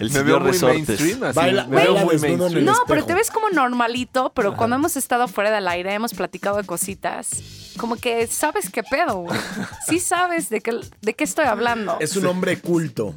[0.00, 0.86] El Me veo señor muy Resortes.
[0.88, 1.36] mainstream, así.
[1.38, 2.64] Baila- me veo muy mainstream.
[2.64, 6.56] No, pero te ves como normalito, pero cuando hemos estado fuera del aire, hemos platicado
[6.56, 7.28] de cositas.
[7.76, 9.38] Como que sabes qué pedo, güey.
[9.86, 11.98] Sí sabes de qué, de qué estoy hablando.
[12.00, 13.14] Es un hombre culto.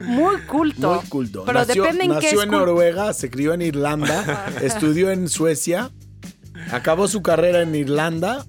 [0.00, 0.94] Muy culto.
[0.94, 1.44] Muy culto.
[1.46, 5.90] Pero nació depende en qué nació en Noruega, se crió en Irlanda, estudió en Suecia,
[6.70, 8.44] acabó su carrera en Irlanda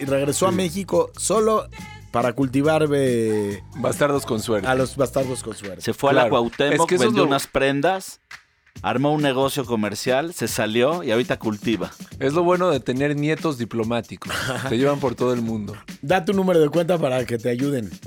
[0.00, 1.68] y regresó a México solo
[2.10, 4.66] para cultivar eh, Bastardos con suerte.
[4.66, 5.82] a los bastardos con suerte.
[5.82, 6.28] Se fue a la.
[6.30, 8.20] Cuauhtémoc, Es que vendió lo- unas prendas,
[8.80, 11.90] armó un negocio comercial, se salió y ahorita cultiva.
[12.18, 14.32] Es lo bueno de tener nietos diplomáticos.
[14.70, 15.74] Te llevan por todo el mundo.
[16.00, 17.90] Da tu número de cuenta para que te ayuden.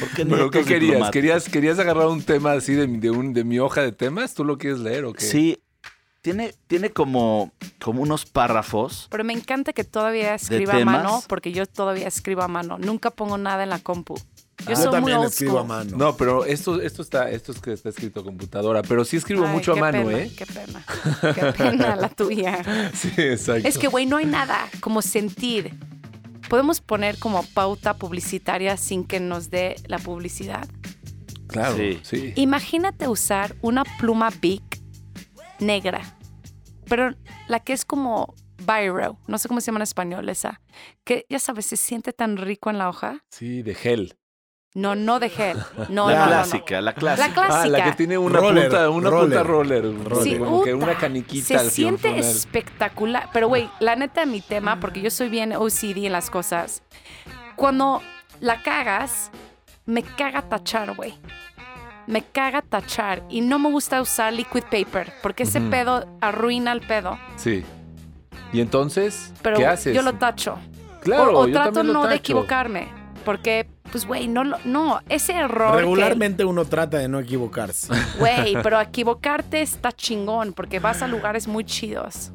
[0.00, 1.10] ¿Por qué ¿Pero qué querías?
[1.10, 4.34] ¿Querías, ¿Querías agarrar un tema así de, un, de mi hoja de temas?
[4.34, 5.24] ¿Tú lo quieres leer o qué?
[5.24, 5.58] Sí,
[6.20, 9.08] tiene, tiene como, como unos párrafos.
[9.10, 12.78] Pero me encanta que todavía escriba a mano, porque yo todavía escribo a mano.
[12.78, 14.16] Nunca pongo nada en la compu.
[14.58, 15.96] Yo Yo soy muy también old escribo a mano.
[15.96, 18.82] No, pero esto, esto está, esto es que está escrito a computadora.
[18.82, 20.32] Pero sí escribo Ay, mucho a mano, pena, ¿eh?
[20.36, 20.84] Qué pena.
[21.34, 22.90] Qué pena la tuya.
[22.94, 23.68] Sí, exacto.
[23.68, 25.74] Es que, güey, no hay nada como sentir.
[26.48, 30.66] Podemos poner como pauta publicitaria sin que nos dé la publicidad.
[31.46, 32.00] Claro, Sí.
[32.02, 32.32] sí.
[32.36, 34.80] Imagínate usar una pluma Bic
[35.60, 36.16] negra,
[36.86, 37.14] pero
[37.48, 40.60] la que es como Biro, no sé cómo se llama en español esa,
[41.04, 43.24] que ya sabes, se siente tan rico en la hoja.
[43.30, 44.16] Sí, de gel.
[44.74, 45.58] No, no de gel.
[45.88, 46.26] No, la no, no, no.
[46.26, 47.32] clásica, la La clásica.
[47.32, 47.62] clásica.
[47.62, 49.28] Ah, la que tiene una Roller, punta, una roller.
[49.38, 49.84] punta roller.
[50.22, 53.28] Sí, como que una caniquita Se al siente espectacular.
[53.32, 56.82] Pero, güey, la neta, mi tema, porque yo soy bien OCD en las cosas.
[57.56, 58.02] Cuando
[58.40, 59.30] la cagas,
[59.86, 61.14] me caga tachar, güey.
[62.06, 63.22] Me caga tachar.
[63.28, 67.18] Y no me gusta usar liquid paper, porque ese pedo arruina el pedo.
[67.36, 67.64] Sí.
[68.52, 69.94] Y entonces, Pero ¿qué haces?
[69.94, 70.58] yo lo tacho.
[71.02, 72.88] Claro, o o yo trato también lo no de equivocarme.
[73.24, 75.72] Porque, pues, güey, no, no, ese error.
[75.72, 77.88] que- Regularmente uno trata de no equivocarse.
[78.18, 82.32] Güey, pero equivocarte está chingón porque vas a lugares muy chidos.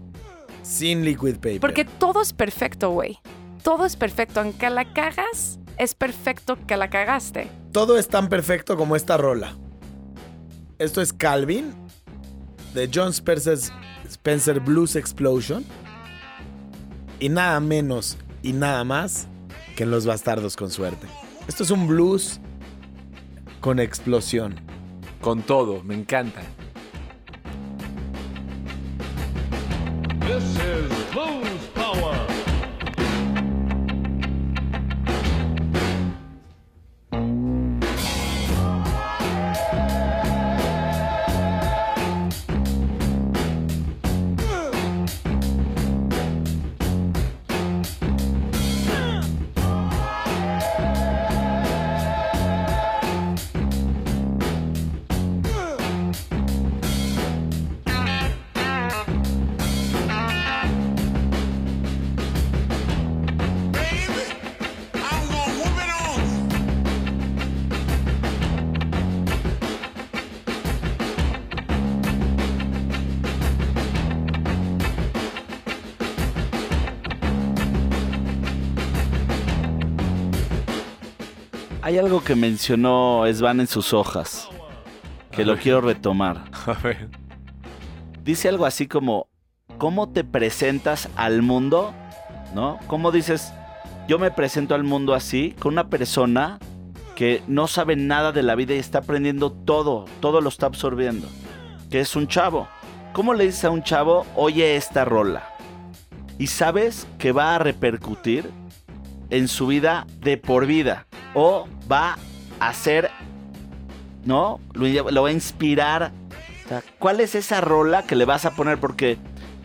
[0.61, 1.59] Sin liquid paper.
[1.59, 3.19] Porque todo es perfecto, güey.
[3.63, 4.39] Todo es perfecto.
[4.41, 7.49] Aunque la cagas, es perfecto que la cagaste.
[7.71, 9.55] todo es tan perfecto como esta rola.
[10.79, 11.73] Esto es Calvin
[12.73, 13.71] de John Spencer's-
[14.07, 15.65] Spencer Blues Explosion.
[17.19, 19.27] Y nada menos y nada más
[19.75, 21.07] que en Los Bastardos con Suerte.
[21.47, 22.39] Esto es un blues
[23.59, 24.55] con explosión.
[25.21, 26.41] Con todo, me encanta.
[30.21, 31.72] This is Blues
[82.13, 84.47] algo que mencionó Svan en sus hojas,
[85.31, 86.43] que lo quiero retomar.
[86.67, 87.09] A ver.
[88.23, 89.29] Dice algo así como,
[89.79, 91.91] ¿cómo te presentas al mundo?
[92.53, 92.77] ¿No?
[92.85, 93.51] ¿Cómo dices,
[94.07, 96.59] yo me presento al mundo así, con una persona
[97.15, 101.27] que no sabe nada de la vida y está aprendiendo todo, todo lo está absorbiendo,
[101.89, 102.67] que es un chavo.
[103.13, 105.49] ¿Cómo le dices a un chavo, oye esta rola?
[106.37, 108.51] Y sabes que va a repercutir
[109.31, 111.07] en su vida de por vida.
[111.33, 112.17] O va
[112.59, 113.09] a ser,
[114.25, 114.59] ¿no?
[114.73, 116.11] Lo, lo va a inspirar.
[116.65, 118.79] O sea, ¿Cuál es esa rola que le vas a poner?
[118.79, 119.17] Porque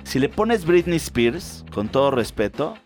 [0.04, 2.76] si le pones Britney Spears, con todo respeto,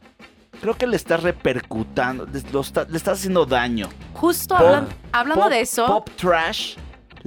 [0.61, 3.89] creo que le estás repercutando, le, lo está- le estás haciendo daño.
[4.15, 6.77] Justo Pop- hablan- hablando Pop- de eso, Pop trash,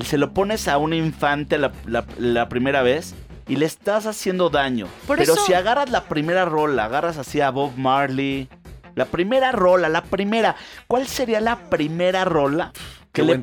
[0.03, 3.15] se lo pones a un infante la, la- la primera vez
[3.47, 4.87] y le estás haciendo daño.
[5.07, 8.47] Por Pero eso- si agarras la primera rola, agarras así a Bob Marley,
[8.95, 10.55] la primera rola, la primera,
[10.87, 12.71] ¿cuál sería la primera rola
[13.11, 13.33] que Qué le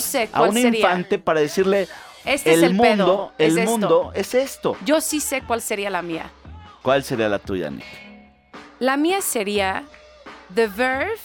[0.00, 0.78] sé a un sería.
[0.80, 1.88] infante para decirle
[2.24, 3.32] este el, es el mundo, pedo.
[3.38, 3.70] el es esto.
[3.70, 4.76] mundo es esto?
[4.84, 6.30] Yo sí sé cuál sería la mía.
[6.82, 7.84] ¿Cuál sería la tuya, Nick?
[8.80, 9.84] La mía sería
[10.54, 11.16] The Verve,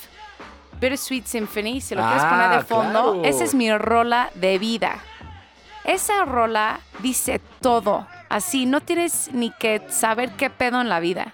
[0.80, 3.14] Bittersweet Symphony, si lo quieres Ah, poner de fondo.
[3.14, 3.24] claro.
[3.24, 5.00] Esa es mi rola de vida.
[5.84, 8.06] Esa rola dice todo.
[8.30, 11.34] Así, no tienes ni que saber qué pedo en la vida.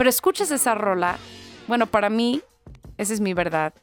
[0.00, 1.18] Pero escuchas esa rola.
[1.68, 2.40] Bueno, para mí,
[2.96, 3.74] esa es mi verdad.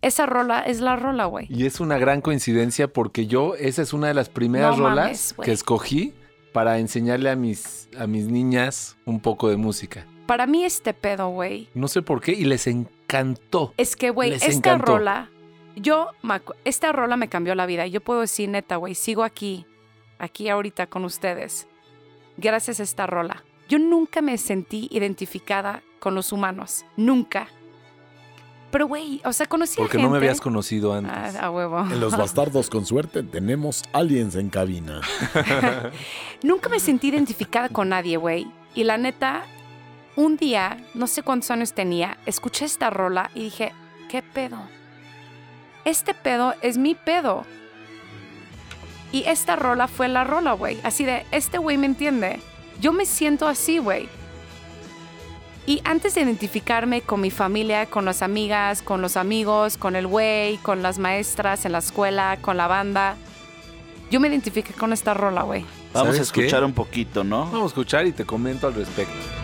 [0.00, 1.46] Esa rola es la rola, güey.
[1.48, 5.04] Y es una gran coincidencia porque yo, esa es una de las primeras No rolas
[5.04, 6.14] mames, que escogí
[6.52, 10.04] para enseñarle a mis, a mis niñas un poco de música.
[10.26, 13.72] Para mí este pedo, güey, No sé por qué y les encantó.
[13.76, 14.96] Es que, güey, esta encantó.
[14.96, 15.30] rola,
[15.76, 16.08] yo,
[16.64, 17.86] esta rola me cambió la vida.
[17.86, 19.64] Yo puedo decir, neta, güey, sigo aquí,
[20.18, 21.68] aquí ahorita con ustedes,
[22.36, 23.44] gracias a esta rola.
[23.72, 27.48] Yo nunca me sentí identificada con los humanos, nunca.
[28.70, 30.02] Pero, güey, o sea, conocí Porque a gente...
[30.02, 31.36] no me habías conocido antes.
[31.36, 31.80] Ah, a huevo.
[31.80, 35.00] En Los Bastardos con Suerte tenemos aliens en cabina.
[36.42, 38.46] Nunca me sentí identificada con nadie, güey.
[38.74, 39.44] Y la neta,
[40.16, 43.72] un día, no sé cuántos años tenía, escuché esta rola y dije,
[44.10, 44.58] ¿qué pedo?
[45.86, 47.46] Este pedo es mi pedo.
[49.12, 50.78] Y esta rola fue la rola, güey.
[50.82, 52.38] Así de, este güey me entiende.
[52.80, 54.08] Yo me siento así, güey.
[55.64, 60.08] Y antes de identificarme con mi familia, con las amigas, con los amigos, con el
[60.08, 63.16] güey, con las maestras en la escuela, con la banda,
[64.10, 65.64] yo me identifiqué con esta rola, güey.
[65.92, 67.46] Vamos a escuchar un poquito, ¿no?
[67.46, 69.41] Vamos a escuchar y te comento al respecto.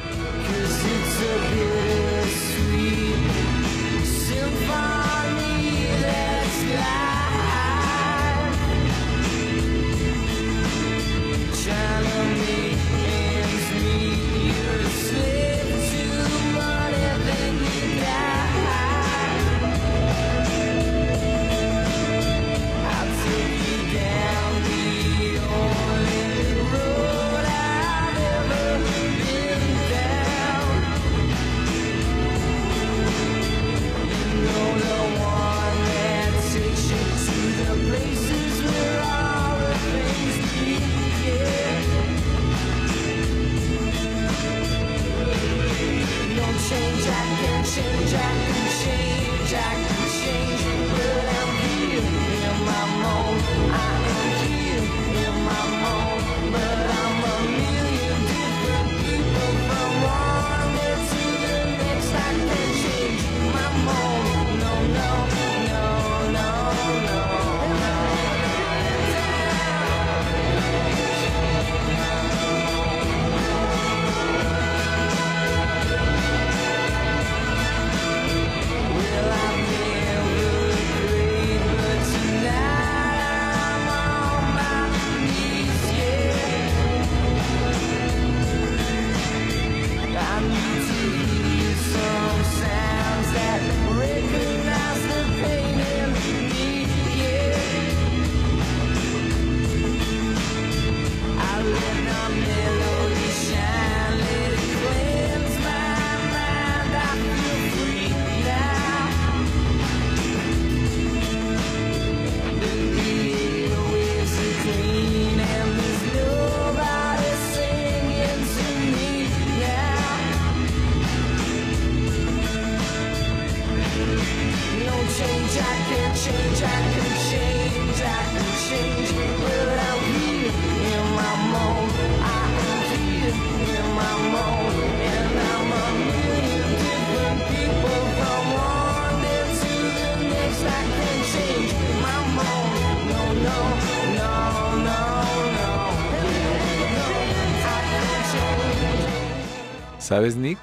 [150.09, 150.59] ¿Sabes, Nick?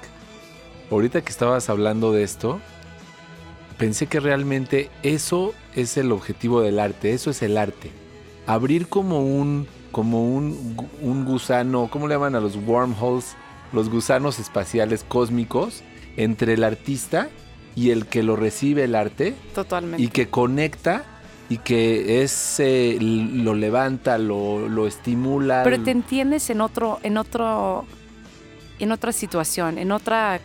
[0.90, 2.60] Ahorita que estabas hablando de esto,
[3.78, 7.92] pensé que realmente eso es el objetivo del arte, eso es el arte.
[8.48, 13.36] Abrir como un, como un, un gusano, ¿cómo le llaman a los wormholes?
[13.72, 15.84] Los gusanos espaciales cósmicos
[16.16, 17.28] entre el artista
[17.76, 20.02] y el que lo recibe el arte Totalmente.
[20.02, 21.04] y que conecta
[21.48, 25.62] y que es eh, lo levanta, lo, lo estimula.
[25.62, 27.84] Pero te entiendes en otro, en otro,
[28.78, 30.40] en otra situación, en otra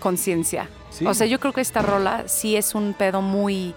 [0.00, 0.68] conciencia.
[0.90, 1.06] Sí.
[1.06, 3.74] O sea, yo creo que esta rola sí es un pedo muy.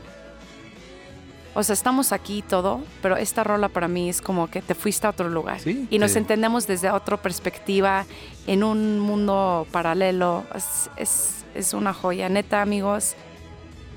[1.54, 4.74] O sea, estamos aquí y todo, pero esta rola para mí es como que te
[4.74, 5.60] fuiste a otro lugar.
[5.60, 8.06] Sí, y nos te- entendemos desde otra perspectiva,
[8.48, 10.46] en un mundo paralelo.
[10.56, 12.30] Es, es, es una joya.
[12.30, 13.16] Neta, amigos,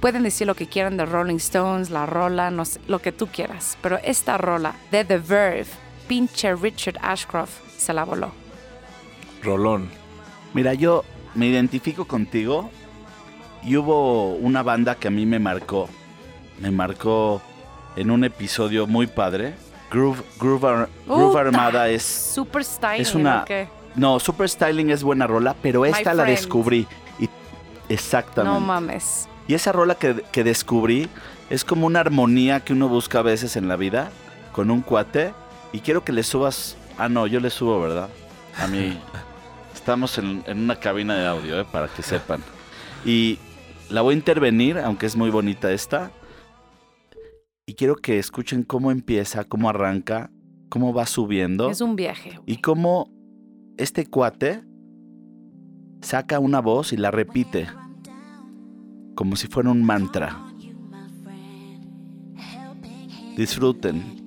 [0.00, 3.28] pueden decir lo que quieran de Rolling Stones, la rola, no sé, lo que tú
[3.28, 3.78] quieras.
[3.80, 5.66] Pero esta rola de The Verve,
[6.08, 8.32] pinche Richard Ashcroft, se la voló.
[9.44, 9.88] Rolón.
[10.54, 11.04] Mira, yo
[11.34, 12.70] me identifico contigo
[13.62, 15.88] y hubo una banda que a mí me marcó.
[16.60, 17.40] Me marcó
[17.96, 19.54] en un episodio muy padre.
[19.90, 22.02] Groove, Groove, Ar- Groove Armada es...
[22.02, 23.44] Super styling, es una-.
[23.94, 26.38] No, Super Styling es buena rola, pero esta la friend.
[26.38, 26.86] descubrí.
[27.20, 27.28] Y,
[27.88, 28.58] exactamente.
[28.58, 29.28] No mames.
[29.46, 31.08] Y esa rola que, que descubrí
[31.48, 34.10] es como una armonía que uno busca a veces en la vida
[34.52, 35.32] con un cuate.
[35.72, 36.76] Y quiero que le subas.
[36.98, 38.08] Ah, no, yo le subo, ¿verdad?
[38.60, 38.98] A mí.
[39.84, 41.66] Estamos en, en una cabina de audio, ¿eh?
[41.70, 42.40] para que sepan.
[43.04, 43.38] Y
[43.90, 46.10] la voy a intervenir, aunque es muy bonita esta.
[47.66, 50.30] Y quiero que escuchen cómo empieza, cómo arranca,
[50.70, 51.68] cómo va subiendo.
[51.68, 52.40] Es un viaje.
[52.46, 53.10] Y cómo
[53.76, 54.64] este cuate
[56.00, 57.68] saca una voz y la repite.
[59.14, 60.46] Como si fuera un mantra.
[63.36, 64.23] Disfruten.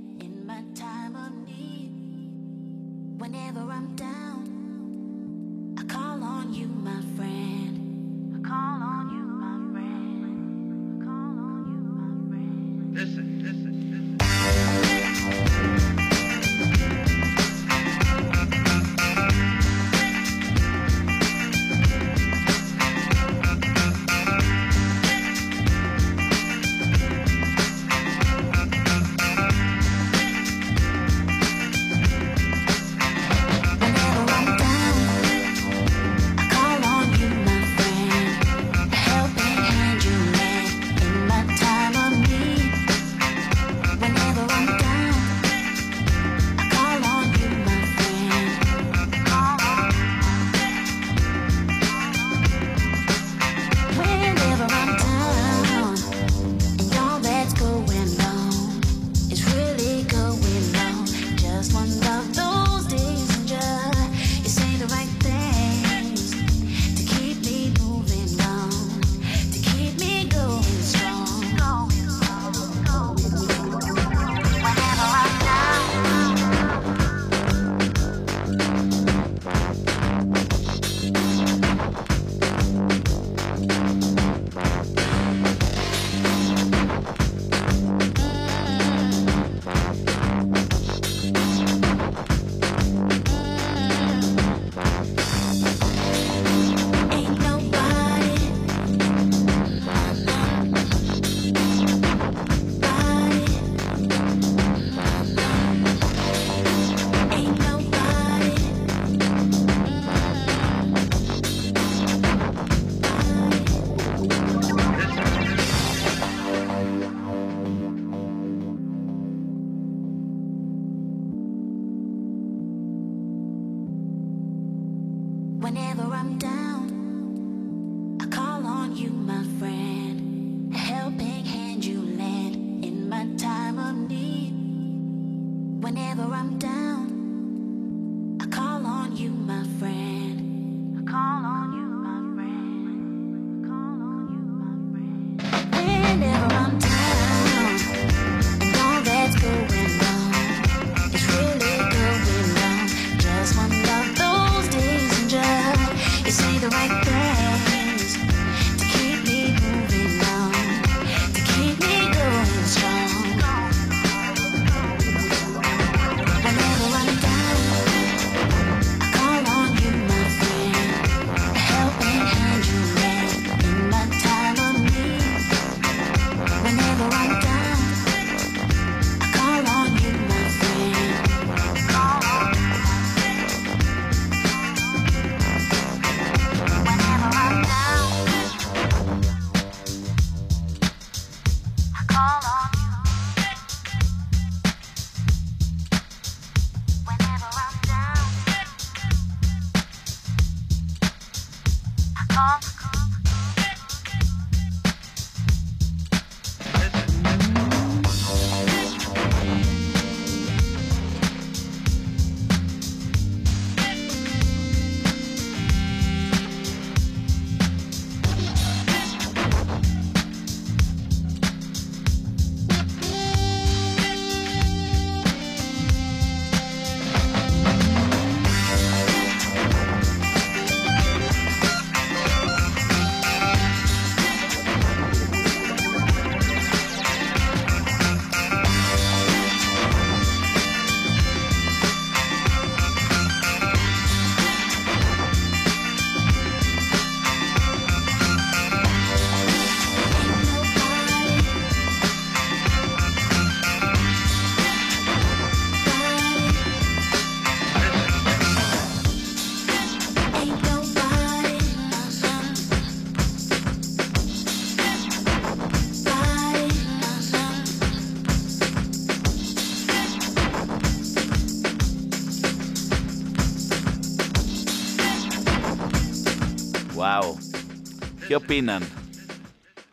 [278.37, 278.83] Opinan?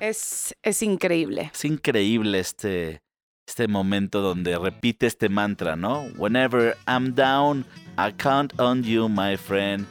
[0.01, 1.51] Es, es increíble.
[1.55, 3.03] Es increíble este,
[3.47, 6.03] este momento donde repite este mantra, ¿no?
[6.17, 7.65] Whenever I'm down,
[7.97, 9.87] I count on you, my friend,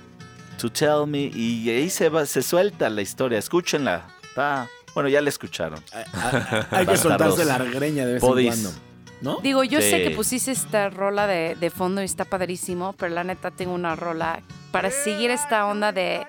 [0.60, 1.32] to tell me.
[1.34, 3.40] Y ahí se, va, se suelta la historia.
[3.40, 4.08] Escúchenla.
[4.24, 5.84] Está, bueno, ya la escucharon.
[6.72, 8.54] Hay que soltarse la greña de vez Podis.
[8.54, 8.80] en cuando.
[9.22, 9.40] ¿No?
[9.40, 13.24] Digo, yo sé que pusiste esta rola de, de fondo y está padrísimo, pero la
[13.24, 14.42] neta tengo una rola
[14.74, 16.28] para seguir esta onda de,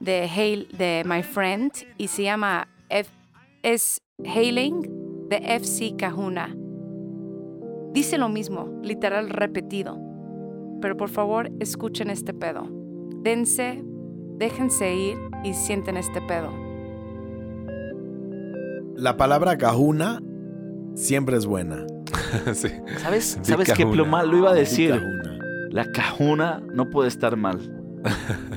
[0.00, 3.10] de Hail, de My Friend, y se llama F-
[3.62, 4.82] es Hailing
[5.28, 6.56] de FC Kahuna.
[7.92, 9.98] Dice lo mismo, literal repetido.
[10.80, 12.66] Pero por favor, escuchen este pedo.
[13.22, 13.82] Dense,
[14.38, 16.50] déjense ir y sienten este pedo.
[18.96, 20.20] La palabra cajuna
[20.94, 21.86] siempre es buena.
[22.54, 22.68] Sí.
[22.98, 24.22] ¿Sabes, Di ¿sabes qué pluma?
[24.22, 25.00] Lo iba a decir.
[25.70, 27.58] La cajuna no puede estar mal.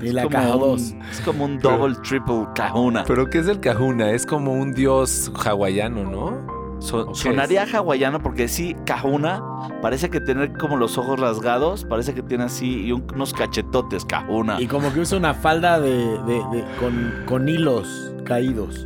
[0.01, 0.95] Y la caja un- dos.
[1.11, 3.03] Es como un double, triple cajuna.
[3.05, 4.11] Pero ¿qué es el Kahuna?
[4.11, 6.53] Es como un dios hawaiano, ¿no?
[6.81, 9.41] So- sonaría hawaiano porque sí, cajuna
[9.81, 14.03] parece que tener como los ojos rasgados, parece que tiene así y un- unos cachetotes,
[14.05, 14.59] cajuna.
[14.59, 18.85] Y como que usa una falda de, de- de- con, con hilos caídos.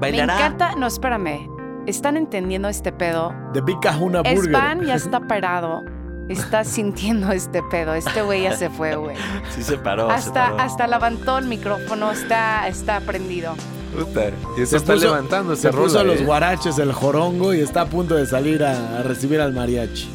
[0.00, 1.48] Me encanta, no, espérame.
[1.86, 3.32] ¿Están entendiendo este pedo?
[3.52, 4.50] De Big Kahuna Burger.
[4.54, 5.82] Span ya está parado.
[6.28, 7.94] Está sintiendo este pedo.
[7.94, 9.16] Este güey ya se fue, güey.
[9.54, 10.08] Sí se paró.
[10.08, 10.60] se Hasta, paró.
[10.60, 12.10] hasta levantó el micrófono.
[12.10, 13.54] Está, está prendido.
[13.96, 16.24] Puta, y eso Se está puso- levantando Se puso rola, los ¿eh?
[16.24, 20.08] guaraches, el jorongo y está a punto de salir a, a recibir al mariachi.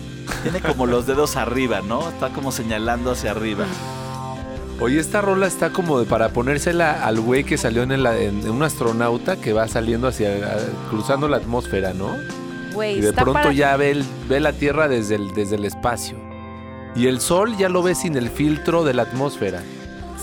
[0.43, 2.07] Tiene como los dedos arriba, ¿no?
[2.09, 3.65] Está como señalando hacia arriba.
[4.79, 8.41] Oye, esta rola está como de para ponérsela al güey que salió en, el- en-
[8.41, 12.09] en un astronauta que va saliendo hacia, a- cruzando la atmósfera, ¿no?
[12.73, 15.65] Güey, Y de pronto para- ya ve, el- ve la Tierra desde el, desde el
[15.65, 16.17] espacio.
[16.95, 19.61] Y el sol ya lo ve sin el filtro de la atmósfera.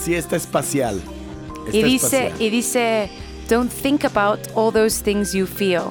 [0.00, 1.00] Sí, está espacial.
[1.66, 2.42] Está Y dice, espacial.
[2.42, 3.10] y dice,
[3.48, 5.84] don't think about all those things you feel.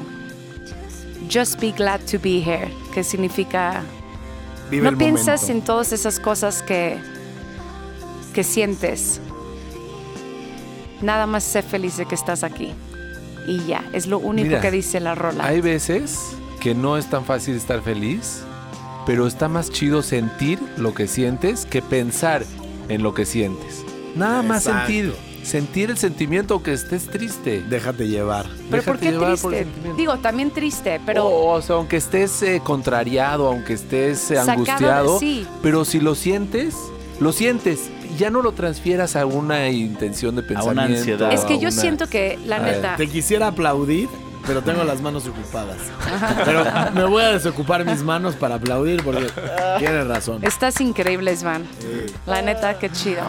[1.31, 2.71] Just be glad to be here.
[2.93, 3.83] Que significa,
[4.71, 5.51] Vive no el piensas momento.
[5.59, 6.97] en todas esas cosas que,
[8.33, 9.19] que sientes.
[11.01, 12.73] Nada más sé feliz de que estás aquí.
[13.47, 15.45] Y ya, es lo único Mira, que dice la rola.
[15.45, 16.19] Hay veces
[16.67, 18.43] que no es tan fácil estar feliz,
[19.05, 22.43] pero está más chido sentir lo que sientes que pensar
[22.89, 23.85] en lo que sientes.
[24.17, 24.87] Nada más Exacto.
[24.91, 25.13] sentir,
[25.43, 27.63] sentir el sentimiento que estés triste.
[27.69, 28.47] Déjate llevar.
[28.69, 29.93] pero ¿por déjate qué llevar por el triste?
[29.95, 35.19] Digo, también triste, pero O, o sea, aunque estés eh, contrariado, aunque estés eh, angustiado,
[35.19, 35.47] sí.
[35.63, 36.75] pero si lo sientes,
[37.21, 37.89] lo sientes.
[38.17, 40.47] Ya no lo transfieras a una intención de A una
[40.81, 40.97] pensamiento.
[40.99, 41.31] ansiedad.
[41.31, 44.09] es que yo una- siento que, la A ver, neta, Te quisiera aplaudir,
[44.47, 45.77] pero tengo las manos ocupadas.
[46.45, 49.29] Pero me voy a desocupar mis manos para aplaudir porque
[49.77, 50.43] tienes razón.
[50.43, 51.67] estás increíble, Svan.
[52.25, 53.23] La neta, qué chido.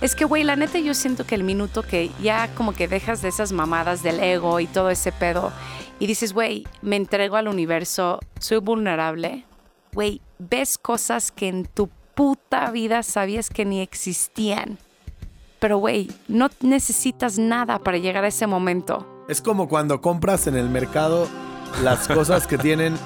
[0.00, 3.20] Es que, güey, la neta yo siento que el minuto que ya como que dejas
[3.20, 5.52] de esas mamadas del ego y todo ese pedo
[5.98, 9.44] y dices, güey, me entrego al universo, soy vulnerable,
[9.92, 14.78] güey, ves cosas que en tu puta vida sabías que ni existían.
[15.58, 19.19] Pero, güey, no necesitas nada para llegar a ese momento.
[19.30, 21.28] Es como cuando compras en el mercado
[21.84, 22.96] las cosas que tienen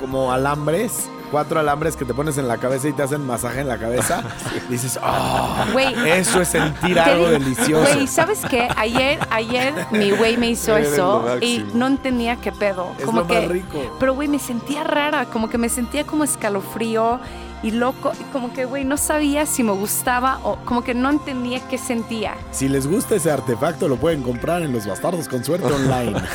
[0.00, 3.68] como alambres, cuatro alambres que te pones en la cabeza y te hacen masaje en
[3.68, 4.24] la cabeza.
[4.68, 5.68] Dices, ¡ah!
[5.72, 7.94] Güey, eso es sentir algo digo, delicioso.
[7.94, 8.66] Güey, ¿sabes qué?
[8.76, 12.88] Ayer, ayer mi güey me hizo Eres eso y no entendía qué pedo.
[12.98, 13.96] es como lo que, más rico.
[14.00, 17.20] Pero, güey, me sentía rara, como que me sentía como escalofrío
[17.62, 21.10] y loco, y como que, güey, no sabía si me gustaba o como que no
[21.10, 22.34] entendía qué sentía.
[22.50, 26.14] Si les gusta ese artefacto, lo pueden comprar en Los Bastardos con Suerte online.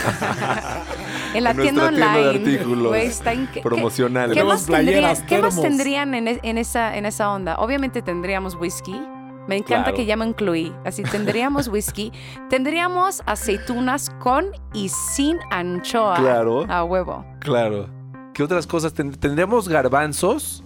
[1.33, 2.51] En la En tienda nuestra tienda de online.
[2.55, 3.61] artículos está inque- ¿qué-.
[3.61, 7.57] ¿Qué, más, tendría- qué más tendrían en, en esa, en esa onda?
[7.57, 8.99] Obviamente tendríamos whisky.
[9.47, 9.97] Me encanta Claro.
[9.97, 10.73] que ya me incluí.
[10.85, 12.11] Así tendríamos whisky.
[12.49, 16.15] Tendríamos aceitunas con y sin anchoa.
[16.15, 16.65] Claro.
[16.69, 17.25] A huevo.
[17.39, 17.87] Claro.
[18.33, 18.93] ¿Qué otras cosas?
[18.93, 20.63] Ten- tendremos garbanzos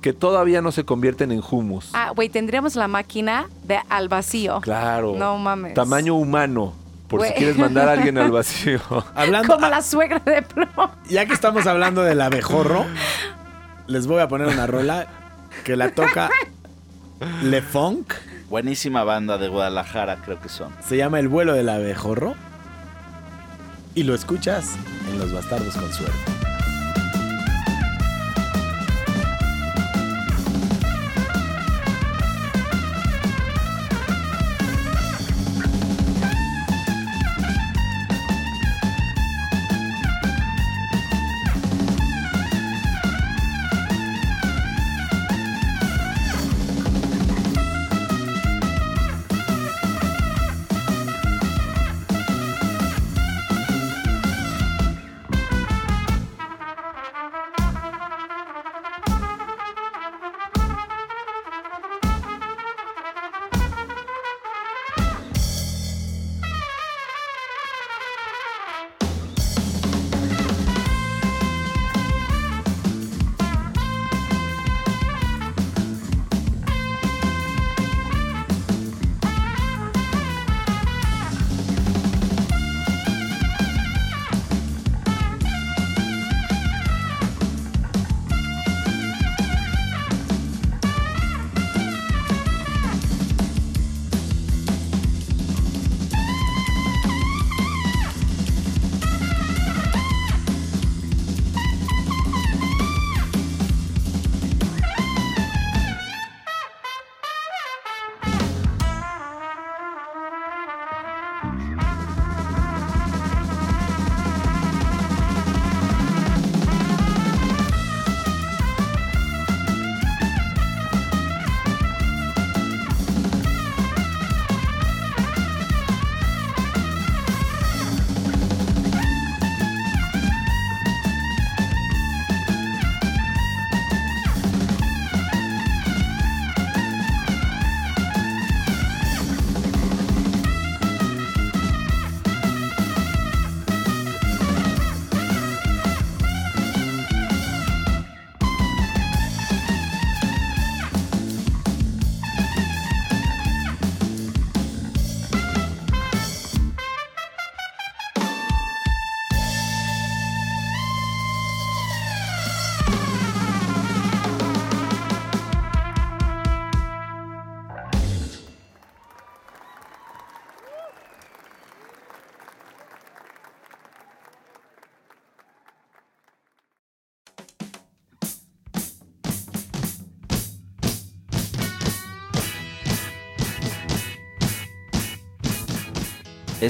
[0.00, 1.90] que todavía no se convierten en humus.
[1.92, 4.60] Ah, güey, tendríamos la máquina de al vacío.
[4.60, 5.14] Claro.
[5.16, 5.74] No mames.
[5.74, 6.74] Tamaño humano.
[7.08, 8.80] Por si quieres mandar a alguien al vacío.
[9.14, 10.92] Hablando, Como la suegra de plomo.
[11.08, 12.86] ya que estamos hablando del abejorro,
[13.88, 15.08] les voy a poner una rola
[15.64, 16.30] que la toca
[17.42, 18.14] Le Funk.
[18.48, 20.72] Buenísima banda de Guadalajara, creo que son.
[20.86, 22.34] Se llama El vuelo del abejorro.
[23.96, 24.76] Y lo escuchas
[25.10, 26.39] en Los Bastardos con Suerte.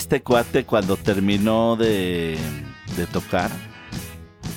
[0.01, 2.39] Este cuate cuando terminó de,
[2.97, 3.51] de tocar,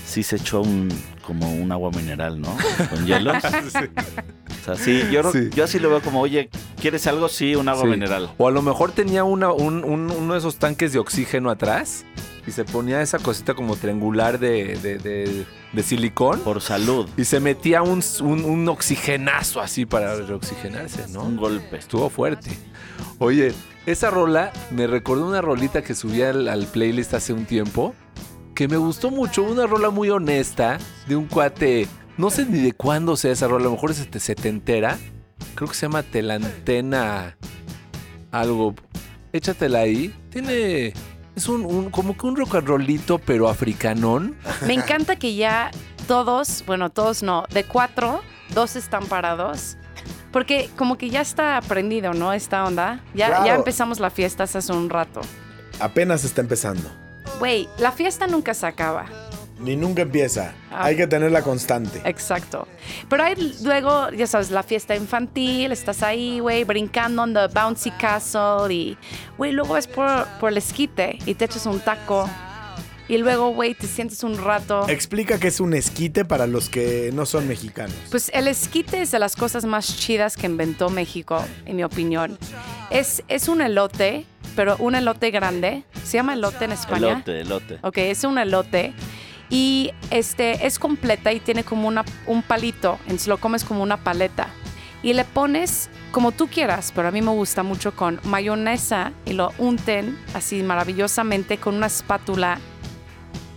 [0.06, 0.88] sí se echó un
[1.28, 2.56] como un agua mineral, ¿no?
[2.90, 3.44] Con hielos.
[3.44, 5.50] O sea, sí, yo, Sí.
[5.54, 7.28] yo así lo veo como, oye, ¿quieres algo?
[7.28, 7.90] Sí, un agua Sí.
[7.90, 8.32] mineral.
[8.38, 12.06] O a lo mejor tenía una- un- un- uno de esos tanques de oxígeno atrás
[12.46, 17.08] y se ponía esa cosita como triangular de, de- de- de silicón Por salud.
[17.18, 21.24] y se metía un, un- un oxigenazo así para reoxigenarse, ¿no?
[21.24, 21.78] Un golpe.
[21.78, 22.52] Estuvo fuerte.
[23.20, 23.54] Oye,
[23.86, 27.94] esa rola me recordó una rolita que subí al, al playlist hace un tiempo
[28.56, 29.44] que me gustó mucho.
[29.44, 30.78] Una rola muy honesta
[31.08, 31.88] de un cuate.
[32.18, 33.62] No sé ni de cuándo sea esa rola.
[33.66, 35.00] A lo mejor es setentera.
[35.56, 37.36] Creo que se llama Telantena.
[38.32, 38.76] Algo.
[39.32, 40.14] Échatela ahí.
[40.30, 40.94] Tiene.
[41.36, 44.36] Es un, un- como que un rock and rollito, pero africanón.
[44.68, 45.72] Me encanta que ya
[46.08, 48.22] todos, bueno, todos no, de cuatro,
[48.54, 49.78] dos están parados.
[50.32, 52.34] Porque como que ya está aprendido, ¿no?
[52.34, 53.02] Esta onda.
[53.14, 53.46] Ya, Claro.
[53.46, 55.22] ya empezamos la fiesta hace un rato.
[55.80, 56.90] Apenas está empezando.
[57.40, 59.06] Güey, la fiesta nunca se acaba.
[59.64, 60.54] Ni nunca empieza.
[60.70, 60.86] Ah.
[60.86, 62.02] Hay que tenerla constante.
[62.06, 62.68] Exacto.
[63.10, 67.92] Pero hay luego, ya sabes, la fiesta infantil, estás ahí, güey, brincando en the bouncy
[67.92, 68.98] castle y,
[69.38, 72.30] güey, luego es por, por el esquite y te echas un taco
[73.08, 74.88] y luego, güey, te sientes un rato.
[74.88, 77.96] Explica que es un esquite para los que no son mexicanos.
[78.10, 82.38] Pues el esquite es de las cosas más chidas que inventó México, en mi opinión.
[82.90, 85.84] Es, es un elote, pero un elote grande.
[86.04, 87.14] ¿Se llama elote en España?
[87.14, 87.80] Elote, elote.
[87.82, 88.94] Ok, es un elote.
[89.54, 92.98] Y este es completa y tiene como una, un palito.
[93.04, 94.48] Entonces lo comes como una paleta.
[95.04, 99.34] Y le pones como tú quieras, pero a mí me gusta mucho con mayonesa y
[99.34, 102.58] lo unten así maravillosamente con una espátula.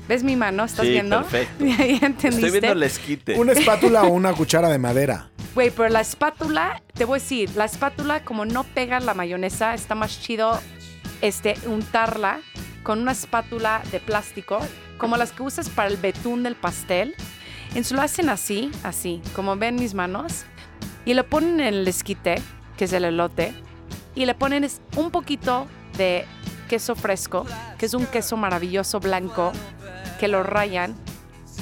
[0.07, 0.65] ¿Ves mi mano?
[0.65, 1.23] ¿Estás sí, viendo?
[1.23, 1.65] perfecto.
[2.29, 3.39] Estoy viendo el esquite.
[3.39, 5.31] Una espátula o una cuchara de madera.
[5.55, 9.73] Güey, pero la espátula, te voy a decir, la espátula como no pega la mayonesa,
[9.73, 10.61] está más chido
[11.23, 12.41] este, untarla
[12.83, 14.61] con una espátula de plástico,
[14.99, 17.15] como las que usas para el betún del pastel.
[17.69, 20.45] Entonces lo hacen así, así, como ven mis manos,
[21.05, 22.37] y lo ponen en el esquite,
[22.77, 23.55] que es el elote,
[24.15, 24.67] y le ponen
[24.97, 25.67] un poquito
[25.97, 26.25] de
[26.69, 27.47] queso fresco,
[27.79, 29.53] que es un queso maravilloso blanco,
[30.19, 30.95] que lo rayan,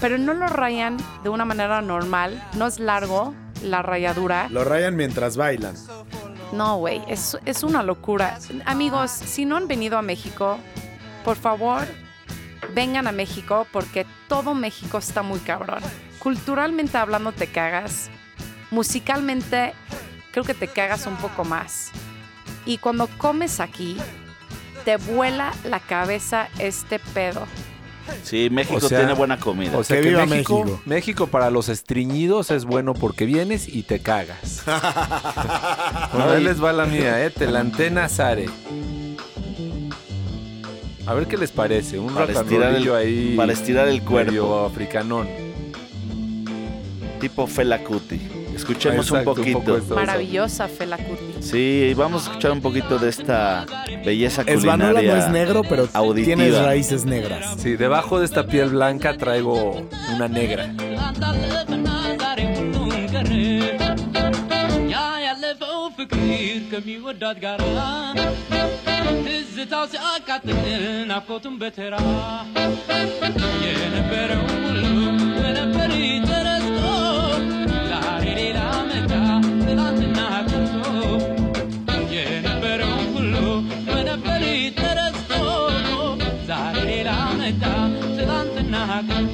[0.00, 4.48] pero no lo rayan de una manera normal, no es largo la rayadura.
[4.50, 5.74] Lo rayan mientras bailan.
[6.52, 8.38] No, güey, es, es una locura.
[8.66, 10.58] Amigos, si no han venido a México,
[11.24, 11.86] por favor,
[12.72, 15.80] vengan a México porque todo México está muy cabrón.
[16.18, 18.10] Culturalmente hablando te cagas,
[18.70, 19.74] musicalmente
[20.32, 21.90] creo que te cagas un poco más.
[22.66, 23.96] Y cuando comes aquí,
[24.84, 27.46] te vuela la cabeza este pedo.
[28.22, 29.78] Sí, México O sea, tiene buena comida.
[29.78, 30.82] O sea Que viva México, México.
[30.84, 34.62] México para los estreñidos es bueno porque vienes y te cagas.
[36.12, 37.30] bueno, ahí les va la mía, ¿eh?
[37.30, 38.46] Telantena Sare.
[41.06, 41.98] A ver qué les parece.
[41.98, 43.34] Un Para estirar el- ahí.
[43.36, 44.64] para estirar el cuerpo.
[44.66, 45.28] africanón.
[47.20, 48.20] tipo Fela Kuti.
[48.54, 49.58] Escuchemos Exacto, un poquito.
[49.60, 49.94] poco esto.
[49.94, 51.42] Maravillosa Fela Kuti.
[51.42, 53.64] Sí, vamos a escuchar un poquito de esta
[54.04, 55.16] belleza Esbanola culinaria.
[55.16, 56.36] no es negro, pero auditiva.
[56.36, 57.54] tiene raíces negras.
[57.58, 60.70] Sí, debajo de esta piel blanca traigo una negra.
[69.24, 70.58] ትዝታው ሲያቃጥል
[71.10, 71.94] ናፍቆቱን በተራ
[73.64, 74.82] የነበረው ሁሉ
[75.36, 75.92] በነበር
[76.28, 76.82] ተረስቶ
[77.90, 78.58] ዛሬ ሌላ
[78.90, 79.12] መጣ
[79.62, 80.18] ትናንትና
[80.50, 80.76] ቀርቶ
[82.16, 83.34] የነበረው ሁሉ
[83.88, 84.44] በነበር
[84.80, 85.32] ተረስቶ
[86.50, 87.62] ዛሬ ሌላ መጣ
[88.18, 88.74] ትናንትና
[89.10, 89.33] ቀርቶ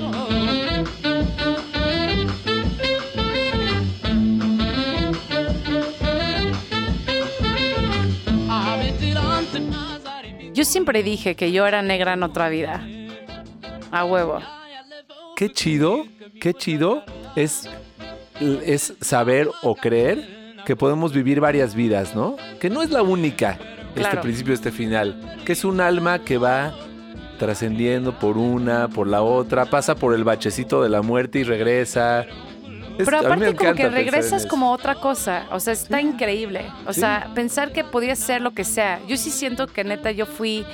[10.61, 12.87] Yo siempre dije que yo era negra en otra vida.
[13.91, 14.41] A huevo.
[15.35, 16.05] Qué chido,
[16.39, 17.03] qué chido
[17.35, 17.67] es,
[18.67, 22.37] es saber o creer que podemos vivir varias vidas, ¿no?
[22.61, 23.53] Que no es la única,
[23.89, 24.21] este Claro.
[24.21, 25.39] principio, este final.
[25.47, 26.75] Que es un alma que va
[27.39, 32.27] trascendiendo por una, por la otra, pasa por el bachecito de la muerte y regresa.
[33.05, 35.47] Pero aparte como que regresas como otra cosa.
[35.51, 36.65] O sea, está increíble.
[36.87, 37.01] O Sí.
[37.01, 39.01] sea, pensar que podía ser lo que sea.
[39.07, 40.65] Yo sí siento que neta yo fui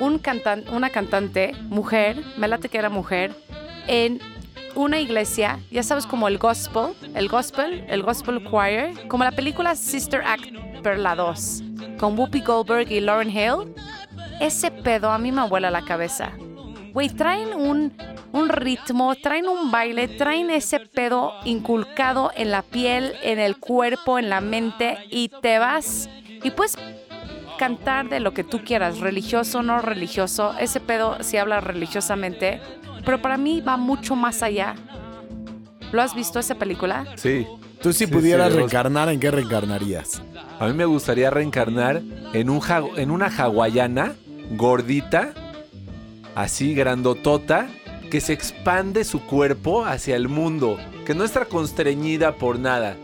[0.00, 3.34] un cantan una cantante, mujer, me late que era mujer,
[3.86, 4.20] en
[4.74, 9.74] una iglesia, ya sabes, como el gospel, el gospel, el gospel choir, como la película
[9.74, 10.44] Sister Act,
[10.82, 11.62] pero la 2,
[11.98, 13.72] con Whoopi Goldberg y Lauren Hill.
[14.38, 16.30] Ese pedo a mí me vuela la cabeza.
[16.92, 17.96] Güey, traen un,
[18.32, 24.18] un ritmo, traen un baile, traen ese pedo inculcado en la piel, en el cuerpo,
[24.18, 26.08] en la mente y te vas
[26.42, 26.76] y puedes
[27.58, 32.60] cantar de lo que tú quieras, religioso, no religioso, ese pedo si habla religiosamente,
[33.04, 34.74] pero para mí va mucho más allá.
[35.92, 37.06] ¿Lo has visto esa película?
[37.16, 37.46] Sí.
[37.80, 40.22] Tú si Sí, pudieras sí, reencarnar, ¿en qué reencarnarías?
[40.58, 42.02] A mí me gustaría reencarnar
[42.32, 44.14] en, un ja- en una hawaiana
[44.52, 45.32] gordita,
[46.34, 47.68] así grandotota,
[48.10, 52.96] que se expande su cuerpo hacia el mundo, que no está constreñida por nada.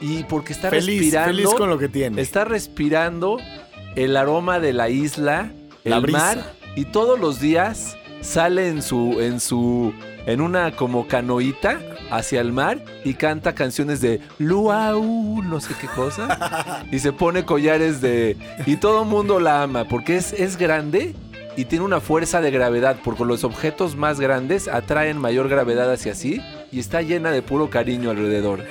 [0.00, 1.28] Y porque está Feliz, respirando.
[1.36, 2.22] feliz con lo que tiene.
[2.22, 3.38] Está respirando
[3.96, 5.52] el aroma de la isla,
[5.84, 6.18] La el brisa.
[6.18, 9.92] mar, y todos los días sale en su, en su,
[10.26, 11.80] en una como canoita
[12.10, 17.44] hacia el mar y canta canciones de luau, no sé qué cosa, y se pone
[17.44, 18.36] collares de,
[18.66, 21.14] y todo el mundo la ama porque es, es grande
[21.60, 26.14] y tiene una fuerza de gravedad, porque los objetos más grandes atraen mayor gravedad hacia
[26.14, 26.40] sí
[26.72, 28.64] y está llena de puro cariño alrededor.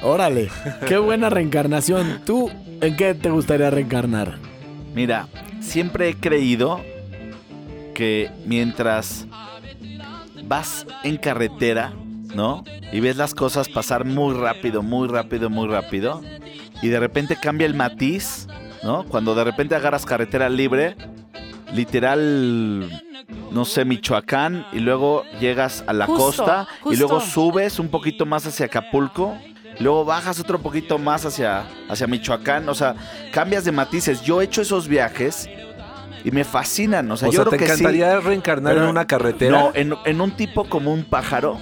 [0.00, 0.48] Órale,
[0.86, 2.20] qué buena reencarnación.
[2.24, 2.48] ¿Tú
[2.80, 4.38] en qué te gustaría reencarnar?
[4.94, 5.26] Mira,
[5.60, 6.80] siempre he creído
[7.94, 9.26] que mientras
[10.44, 11.94] vas en carretera,
[12.32, 12.62] ¿no?
[12.92, 16.22] Y ves las cosas pasar muy rápido, muy rápido, muy rápido.
[16.80, 18.46] Y de repente cambia el matiz,
[18.84, 19.04] ¿no?
[19.06, 20.94] Cuando de repente agarras carretera libre,
[21.74, 23.02] literal,
[23.50, 28.26] no sé, Michoacán, y luego llegas a la Justo, costa, y luego subes un poquito
[28.26, 29.36] más hacia Acapulco.
[29.78, 32.68] y Luego bajas otro poquito más hacia, hacia Michoacán.
[32.68, 32.94] O sea,
[33.32, 34.20] cambias de matices.
[34.22, 35.48] Yo he hecho esos viajes
[36.24, 37.10] y me fascinan.
[37.10, 37.72] O sea, o yo sea, creo ¿te que sí.
[37.72, 39.58] encantaría reencarnar Pero- en una carretera?
[39.58, 41.58] No, en, en un tipo como un pájaro.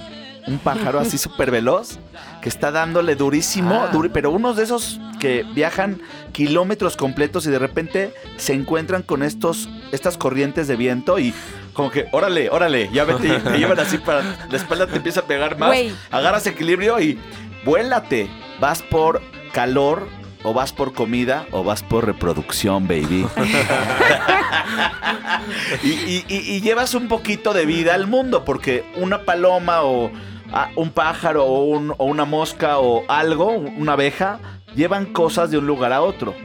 [0.47, 1.97] Un pájaro así súper veloz.
[2.41, 3.75] Que está dándole durísimo.
[3.83, 3.91] Ah.
[3.93, 6.01] duri- pero unos de esos que viajan
[6.39, 11.33] kilómetros completos y de repente se encuentran con estos, estas corrientes de viento y
[11.73, 15.23] como que, órale, órale, ya vete, te llevan así para la espalda, te empieza a
[15.23, 15.67] pegar más.
[15.67, 15.91] Güey.
[16.11, 17.19] Agarras equilibrio y
[17.65, 18.29] vuélate.
[18.61, 19.21] Vas por
[19.51, 20.07] calor.
[20.41, 23.27] O vas por comida o vas por reproducción, baby.
[25.83, 30.09] y, y- y- y llevas un poquito de vida al mundo, porque una paloma o
[30.53, 34.39] ah, un pájaro o, un- o una mosca o algo, una abeja,
[34.75, 36.35] llevan cosas de un lugar a otro.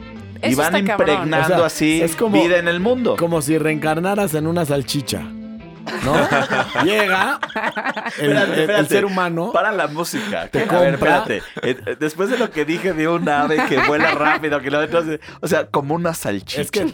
[0.43, 3.15] y van impregnando O sea, así es como- vida en el mundo.
[3.17, 5.21] Como si reencarnaras en una salchicha.
[6.03, 6.13] ¿No?
[6.83, 7.39] Llega
[8.19, 8.89] el, Espérate, el- el espérate.
[8.89, 9.51] ser humano.
[9.51, 10.47] Para la música.
[10.49, 11.17] Te a ver, compra.
[11.19, 11.37] espérate.
[11.61, 15.05] Eh, eh, Después de lo que dije de un ave que vuela rápido, kilómetros,
[15.41, 16.61] o sea, como una salchicha.
[16.61, 16.93] Es que es,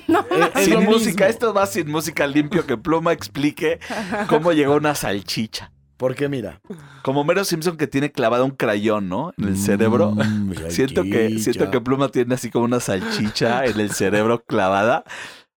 [0.56, 1.26] es sin música, mismo.
[1.26, 3.80] esto va sin música limpio que Pluma explique
[4.28, 5.72] cómo llegó una salchicha.
[6.02, 6.60] Porque mira.
[7.04, 9.34] Como Mero Simpson que tiene clavado un crayón, ¿no?
[9.38, 10.14] En el cerebro.
[10.16, 15.04] Mm, siento que siento que Pluma tiene así como una salchicha en el cerebro clavada.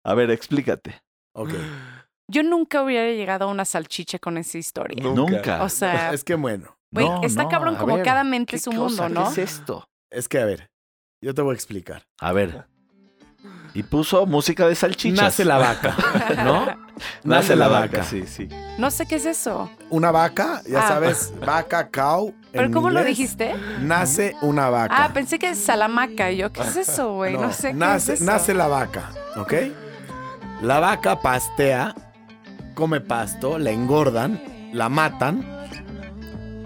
[0.02, 1.00] A ver, explícate.
[1.36, 1.52] Ok.
[2.26, 5.00] Yo nunca hubiera llegado a una salchicha con esa historia.
[5.00, 5.62] Nunca.
[5.62, 6.76] O sea, Es que bueno.
[6.90, 8.76] güey, No, está no, cabrón como ver, cada mente ¿qué es cosa?
[8.76, 9.32] mundo, ¿no?
[9.32, 9.88] ¿Qué es esto?
[10.10, 10.72] Es que a ver.
[11.22, 12.02] Yo te voy a explicar.
[12.18, 12.66] A ver.
[13.74, 15.22] Y puso música de salchichas.
[15.22, 15.96] Nace la vaca,
[16.44, 16.66] ¿no?
[17.24, 18.48] Nace la vaca, sí, sí.
[18.78, 19.70] No sé qué es eso.
[19.90, 20.88] Una vaca, ya Ah.
[20.88, 22.34] sabes, vaca, cow.
[22.52, 23.54] ¿Pero cómo lo dijiste?
[23.80, 24.94] Nace una vaca.
[25.04, 26.30] Ah, pensé que es salamaca.
[26.30, 27.34] Y yo, ¿qué es eso, güey?
[27.34, 28.30] No, sé nace, qué es eso.
[28.30, 29.52] nace la vaca, ¿ok?
[30.62, 31.94] La vaca pastea,
[32.74, 34.40] come pasto, la engordan,
[34.72, 35.44] la matan.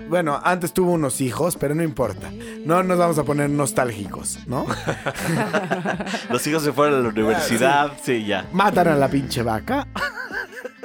[0.08, 2.30] Bueno, antes tuvo unos hijos, pero no importa.
[2.64, 4.66] No nos vamos a poner nostálgicos, ¿no?
[6.30, 8.46] Los hijos se fueron a la universidad, sí, ya.
[8.52, 9.86] Matan a la pinche vaca,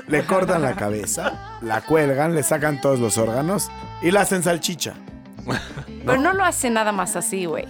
[0.07, 3.69] le cortan la cabeza, la cuelgan, le sacan todos los órganos
[4.01, 4.93] y la hacen salchicha.
[6.05, 7.65] Pero no lo hace nada más así, güey.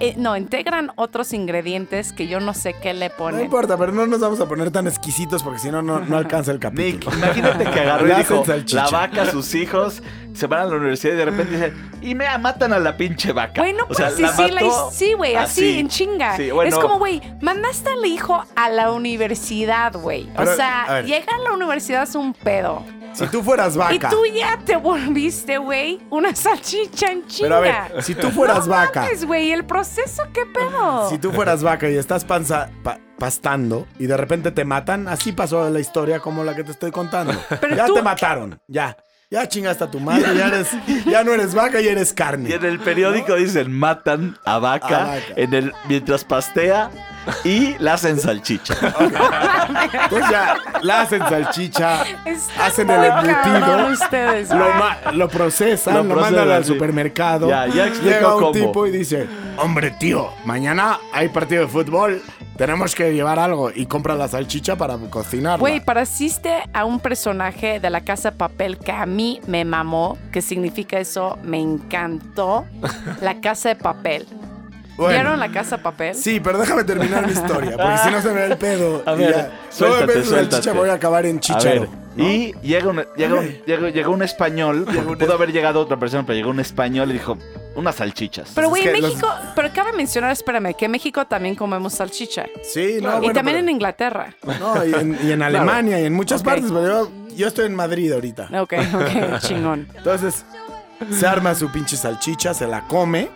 [0.00, 3.40] Eh, no, integran otros ingredientes que yo no sé qué le No ponen.
[3.42, 6.50] importa, pero no nos vamos a poner tan exquisitos porque si no, no no alcanza
[6.52, 7.16] el Nick, capítulo.
[7.16, 10.02] imagínate que agarró y dijo, la vaca, sus hijos,
[10.34, 13.32] se van a la universidad y de repente dicen, y me matan a la pinche
[13.32, 13.60] vaca.
[13.62, 16.36] Güey, no O sea, puedes la decirle mató sí, güey, así, en chinga.
[16.36, 20.28] Sí, bueno, Es como, güey, mandaste al hijo a la universidad, güey.
[20.36, 21.06] O a sea, ver.
[21.06, 22.82] llega a la universidad es un pedo.
[23.14, 24.10] Si tú fueras Y vaca.
[24.10, 27.44] tú ya te volviste, güey, una salchicha en chinga.
[27.48, 29.06] Pero a ver, si tú fueras no vaca.
[29.26, 31.08] güey, el proceso, ¿qué pedo?
[31.10, 35.32] Si tú fueras vaca y estás panza- pa- pastando y de repente te matan, así
[35.32, 37.32] pasó la historia como la que te estoy contando.
[37.60, 38.96] Pero ya tú- te mataron, ya.
[39.30, 40.68] Ya chingaste a tu madre, ya, eres,
[41.06, 42.54] ya no eres vaca y eres Y carne.
[42.54, 45.20] en el periódico dicen, matan a vaca, A vaca.
[45.34, 46.90] En el, mientras pastea
[47.42, 48.74] y la hacen salchicha.
[50.04, 52.04] Entonces ya la hacen salchicha,
[52.62, 56.72] hacen el embutido, ustedes, lo, ma- lo procesan, Lo lo, procesan, mandan al sí.
[56.72, 57.48] supermercado.
[57.48, 58.52] Ya, ya explico Llega un cómo.
[58.52, 62.22] tipo y dice, hombre tío, mañana hay partido de fútbol,
[62.56, 63.70] tenemos que llevar algo.
[63.74, 65.58] Y compra la salchicha para cocinarla.
[65.58, 70.18] Güey, pareciste a un personaje de la Casa de Papel que a mí me mamó,
[70.32, 72.64] que significa eso, me encantó.
[73.20, 74.26] La Casa de Papel.
[74.96, 75.12] Bueno.
[75.12, 76.14] ¿Vieron la Casa de Papel?
[76.14, 79.02] Sí, pero déjame terminar mi historia, porque si no se me da el pedo.
[79.06, 79.50] A y ver, ya.
[79.70, 81.88] Solo en suéltate, salchicha voy a acabar en chicharo.
[82.16, 84.86] y llega un, llega, un, llega- llegó un español,
[85.18, 87.36] pudo haber llegado otra persona, pero llegó un español y dijo,
[87.76, 88.52] unas salchichas.
[88.54, 91.94] Pero, güey, en que los- México, pero cabe mencionar, espérame, que en México también comemos
[91.94, 92.46] salchicha.
[92.62, 94.34] Sí, no, y bueno, también pero- en Inglaterra.
[94.60, 97.74] No, y en, y en Alemania y en muchas partes, pero yo, yo estoy en
[97.74, 98.48] Madrid ahorita.
[98.60, 99.88] Ok, ok, chingón.
[99.96, 100.44] Entonces,
[101.10, 103.28] se arma su pinche salchicha, se la come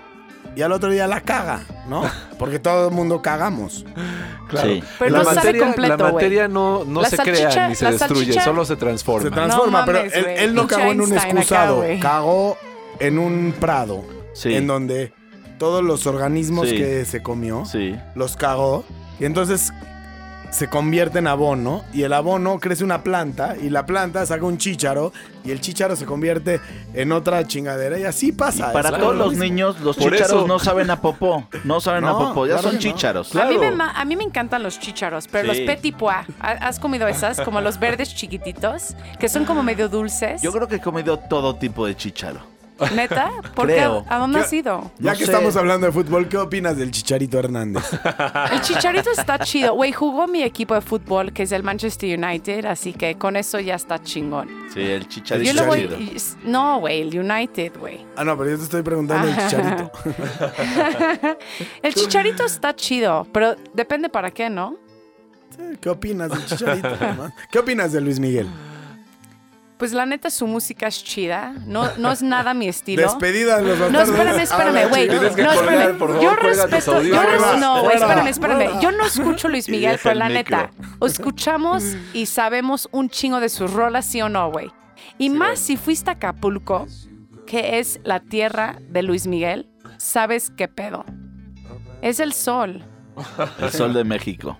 [0.57, 2.03] y al otro día la caga, ¿no?
[2.39, 3.85] Porque todo el mundo cagamos.
[4.49, 4.69] Claro.
[4.69, 4.83] Sí.
[4.99, 7.87] Pero la no sabe materia, completo, la materia no, no La se crea ni se
[7.91, 9.29] destruye, salchicha- solo se transforma.
[9.29, 12.57] Se transforma, No pero mames, él, no cagó en un acá, excusado, cagó
[12.99, 14.05] en un prado,
[14.39, 14.55] Sí.
[14.55, 15.13] en donde
[15.59, 16.77] todos los organismos Sí.
[16.77, 17.97] que se comió Sí.
[18.15, 18.85] los cagó
[19.19, 19.73] y entonces
[20.51, 24.57] se convierte en abono y el abono crece una planta y la planta saca un
[24.57, 25.13] chícharo
[25.45, 26.59] y el chícharo se convierte
[26.95, 28.73] en otra chingadera y así pasa.
[28.73, 29.45] Para todos lo los mismo.
[29.45, 31.47] niños, los Por chícharos eso- no saben a popó.
[31.65, 32.81] No saben a popó, ya claro son no.
[32.81, 33.37] chícharos.
[33.37, 35.61] A, mí me, a mí me encantan los chícharos, pero Sí.
[35.67, 37.41] los petit pois, ¿ha- ¿has comido esas?
[37.43, 40.41] Como los verdes chiquititos, que son como medio dulces.
[40.41, 42.41] Yo creo que he comido todo tipo de chícharo.
[42.95, 43.31] ¿Neta?
[43.55, 43.81] ¿Por qué?
[43.81, 44.91] ¿A dónde has ido?
[44.99, 45.33] Ya No que sé.
[45.33, 47.85] estamos hablando de fútbol, ¿qué opinas del Chicharito Hernández?
[48.53, 49.75] El chicharito está chido.
[49.75, 53.59] Güey, jugó mi equipo de fútbol, que es el Manchester United, así que con eso
[53.61, 54.49] ya está chingón.
[54.73, 55.89] Sí, el chicharito Yo lo voy...
[55.89, 56.39] chido.
[56.45, 58.07] No, güey, el United, güey.
[58.17, 59.91] Ah, no, pero yo te estoy preguntando del Chicharito.
[61.83, 64.77] El chicharito está chido, pero depende para qué, ¿no?
[65.81, 66.89] ¿Qué opinas del Chicharito?
[66.89, 67.33] hermano?
[67.51, 68.49] ¿Qué opinas de Luis Miguel?
[69.79, 71.55] Pues la neta, su música es chida.
[71.65, 73.03] No, no es nada mi estilo.
[73.03, 75.07] Despedida de los No, espérame, espérame, güey.
[75.09, 75.97] No, espérame.
[75.99, 77.03] por favor, Yo cuelga tus respeto.
[77.03, 77.51] Yo audífonos.
[77.53, 78.81] res- no, güey, espérame, espérame.
[78.81, 80.57] Yo no escucho Luis Miguel, pero la micro.
[80.59, 80.71] neta,
[81.07, 84.71] escuchamos y sabemos un chingo de sus rolas, sí o no, güey.
[85.17, 86.87] Y más si fuiste a Acapulco,
[87.47, 91.05] que es la tierra de Luis Miguel, sabes qué pedo.
[92.03, 92.85] Es el sol.
[93.61, 94.59] El sol de México.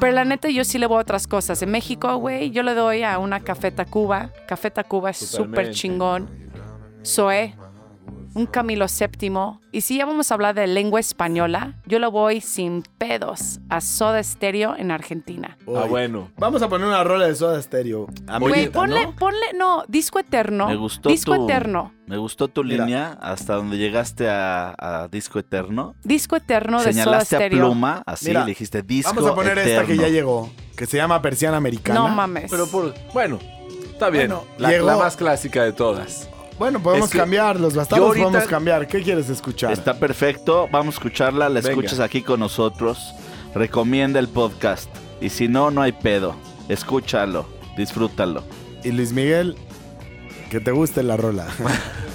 [0.00, 1.62] Pero la neta, yo sí le voy a otras cosas.
[1.62, 4.30] En México, güey, yo le doy a una Café Tacuba.
[4.46, 6.28] Café Tacuba es súper chingón.
[7.04, 7.54] Zoé,
[8.34, 9.32] un Camilo VII.
[9.72, 13.80] Y si ya vamos a hablar de lengua española, yo le voy sin pedos a
[13.80, 15.56] Soda Stereo en Argentina.
[15.76, 16.30] Ah, bueno.
[16.36, 18.06] Vamos a poner una rola de Soda Stereo.
[18.40, 19.16] Güey, ponle, ¿no?
[19.16, 20.68] ponle, no, disco eterno.
[20.68, 21.92] Me gustó Disco tu- eterno.
[22.06, 22.84] Me gustó tu Mira.
[22.84, 25.94] línea hasta donde llegaste a, a Disco Eterno.
[26.02, 27.66] Disco eterno de Soda Señalaste a Stereo.
[27.66, 30.96] Pluma, así Mira, le dijiste Disco Vamos a poner esta que ya llegó, que se
[30.96, 32.00] llama Persiana Americana.
[32.00, 32.50] No mames.
[32.50, 32.92] Pero por.
[33.14, 33.38] Bueno,
[33.92, 34.26] está bien.
[34.28, 36.28] Bueno, la, llegó- la más clásica de todas.
[36.60, 38.86] Bueno, podemos Es que cambiar, los yo bastardos ahorita- podemos cambiar.
[38.86, 39.72] ¿Qué quieres escuchar?
[39.72, 41.70] Está perfecto, vamos a escucharla, la Venga.
[41.70, 43.14] escuchas aquí con nosotros.
[43.54, 44.90] Recomienda el podcast.
[45.22, 46.36] Y si no, no hay pedo.
[46.68, 47.46] Escúchalo,
[47.78, 48.44] disfrútalo.
[48.84, 49.56] Y Luis Miguel,
[50.50, 51.46] que te guste la rola.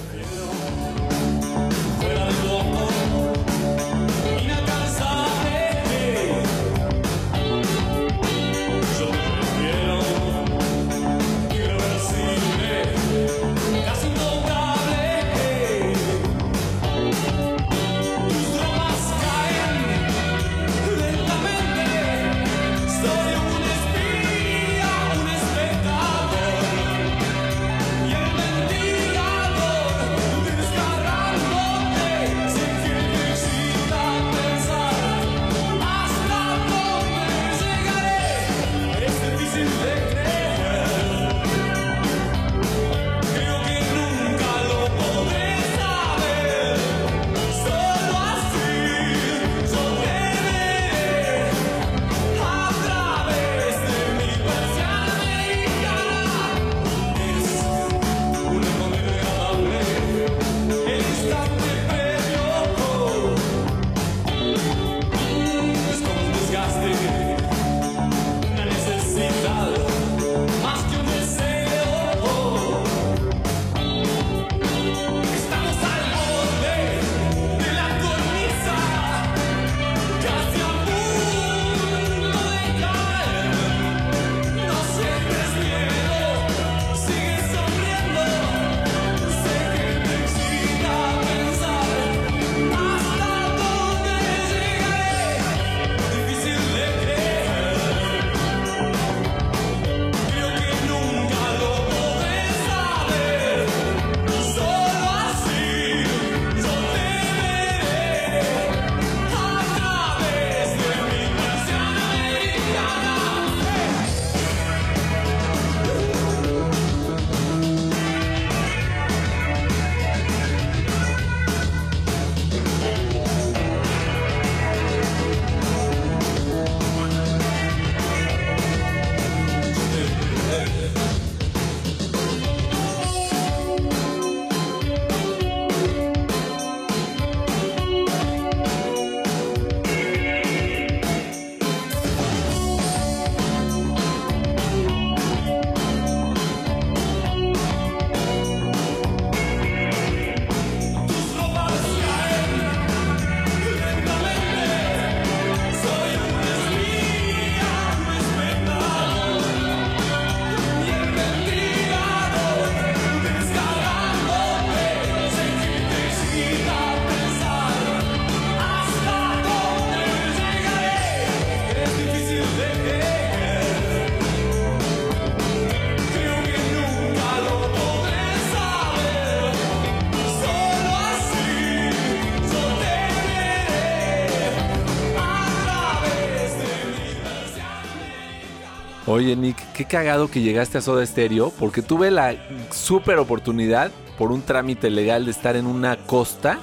[189.16, 192.36] Oye, Nick, qué cagado que llegaste a Soda Stereo, porque tuve la
[192.70, 196.60] súper oportunidad por un trámite legal de estar en una costa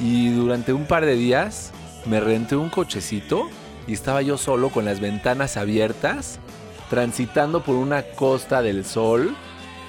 [0.00, 1.70] y durante un par de días
[2.04, 3.48] me renté un cochecito
[3.86, 6.40] y estaba yo solo con las ventanas abiertas,
[6.90, 9.36] transitando por una costa del sol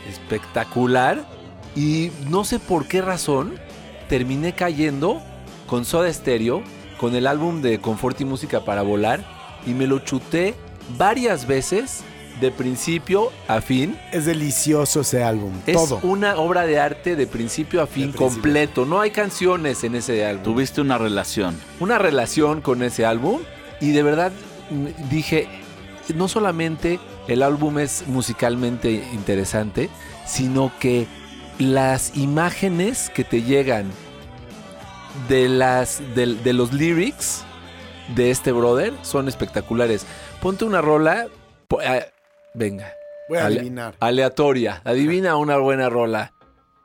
[0.08, 1.26] espectacular
[1.76, 3.56] y no sé por qué razón
[4.08, 5.24] terminé cayendo
[5.66, 6.62] con Soda Stereo,
[7.00, 9.26] con el álbum de Confort y Música para Volar
[9.66, 10.54] y me lo chuté
[10.98, 12.04] varias veces
[12.40, 13.98] de principio a fin.
[14.12, 15.54] Es delicioso ese álbum.
[15.66, 16.00] Es todo.
[16.04, 18.28] una obra de arte de principio a fin principio.
[18.28, 18.86] completo.
[18.86, 20.44] No hay canciones en ese álbum.
[20.44, 21.60] Tuviste una relación.
[21.80, 23.42] Una relación con ese álbum
[23.82, 24.32] y de verdad
[24.70, 25.48] mm, dije,
[26.16, 29.90] no solamente el álbum es musicalmente interesante,
[30.26, 31.08] sino que
[31.58, 33.86] las imágenes que te llegan
[35.28, 37.44] de las de, de los lyrics
[38.16, 40.06] de este brother son espectaculares.
[40.42, 41.28] Ponte una rola,
[41.68, 42.00] po- ah,
[42.54, 42.94] venga,
[43.28, 43.96] Voy a ale- adivinar.
[44.00, 44.82] aleatoria.
[44.86, 46.32] Adivina una buena rola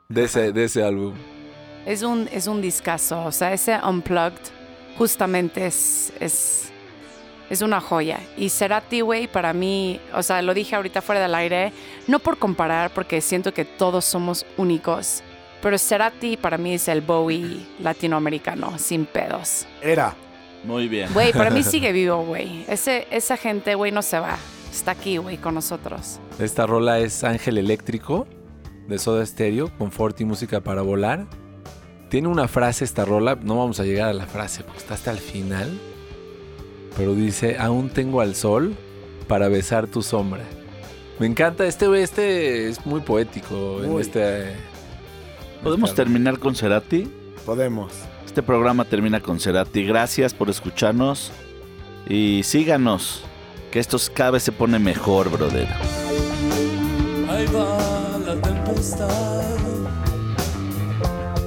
[0.09, 1.13] de ese, de ese álbum.
[1.85, 3.23] Es un, es un discazo.
[3.23, 4.41] O sea, ese Unplugged
[4.97, 6.69] justamente es, es,
[7.49, 8.19] es una joya.
[8.37, 11.71] Y Cerati, güey, para mí, o sea, lo dije ahorita fuera del aire,
[12.07, 15.23] no por comparar, porque siento que todos somos únicos.
[15.61, 19.65] Pero Cerati para mí es el Bowie latinoamericano, sin pedos.
[19.81, 20.13] Era.
[20.65, 21.09] Muy bien.
[21.13, 22.65] Güey, para mí sigue vivo, güey.
[22.67, 24.37] Ese, esa gente, güey, no se va.
[24.71, 26.19] Está aquí, güey, con nosotros.
[26.39, 28.27] Esta rola es Ángel Eléctrico
[28.87, 31.25] de Soda Stereo, confort y música para volar.
[32.09, 35.11] Tiene una frase esta rola, no vamos a llegar a la frase porque está hasta
[35.11, 35.79] el final,
[36.95, 38.75] pero dice, aún tengo al sol
[39.27, 40.43] para besar tu sombra.
[41.19, 44.53] Me encanta, este este es muy poético en este...
[45.63, 47.09] ¿Podemos esta- terminar con Cerati?
[47.45, 47.91] Podemos.
[48.35, 49.85] Este programa termina con Cerati.
[49.85, 51.31] Gracias por escucharnos
[52.05, 53.23] y síganos,
[53.71, 55.69] que esto cada vez se pone mejor, brother.
[57.29, 59.55] Ahí va la tempestad.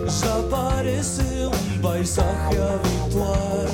[0.07, 3.69] Ya parece un paisaje habitual.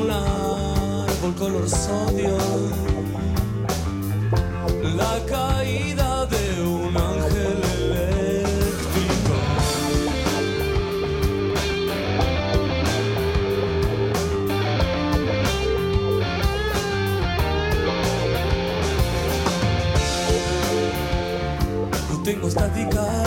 [0.00, 2.38] Un árbol color sodio.
[4.94, 6.07] La caída
[22.54, 23.17] No tengo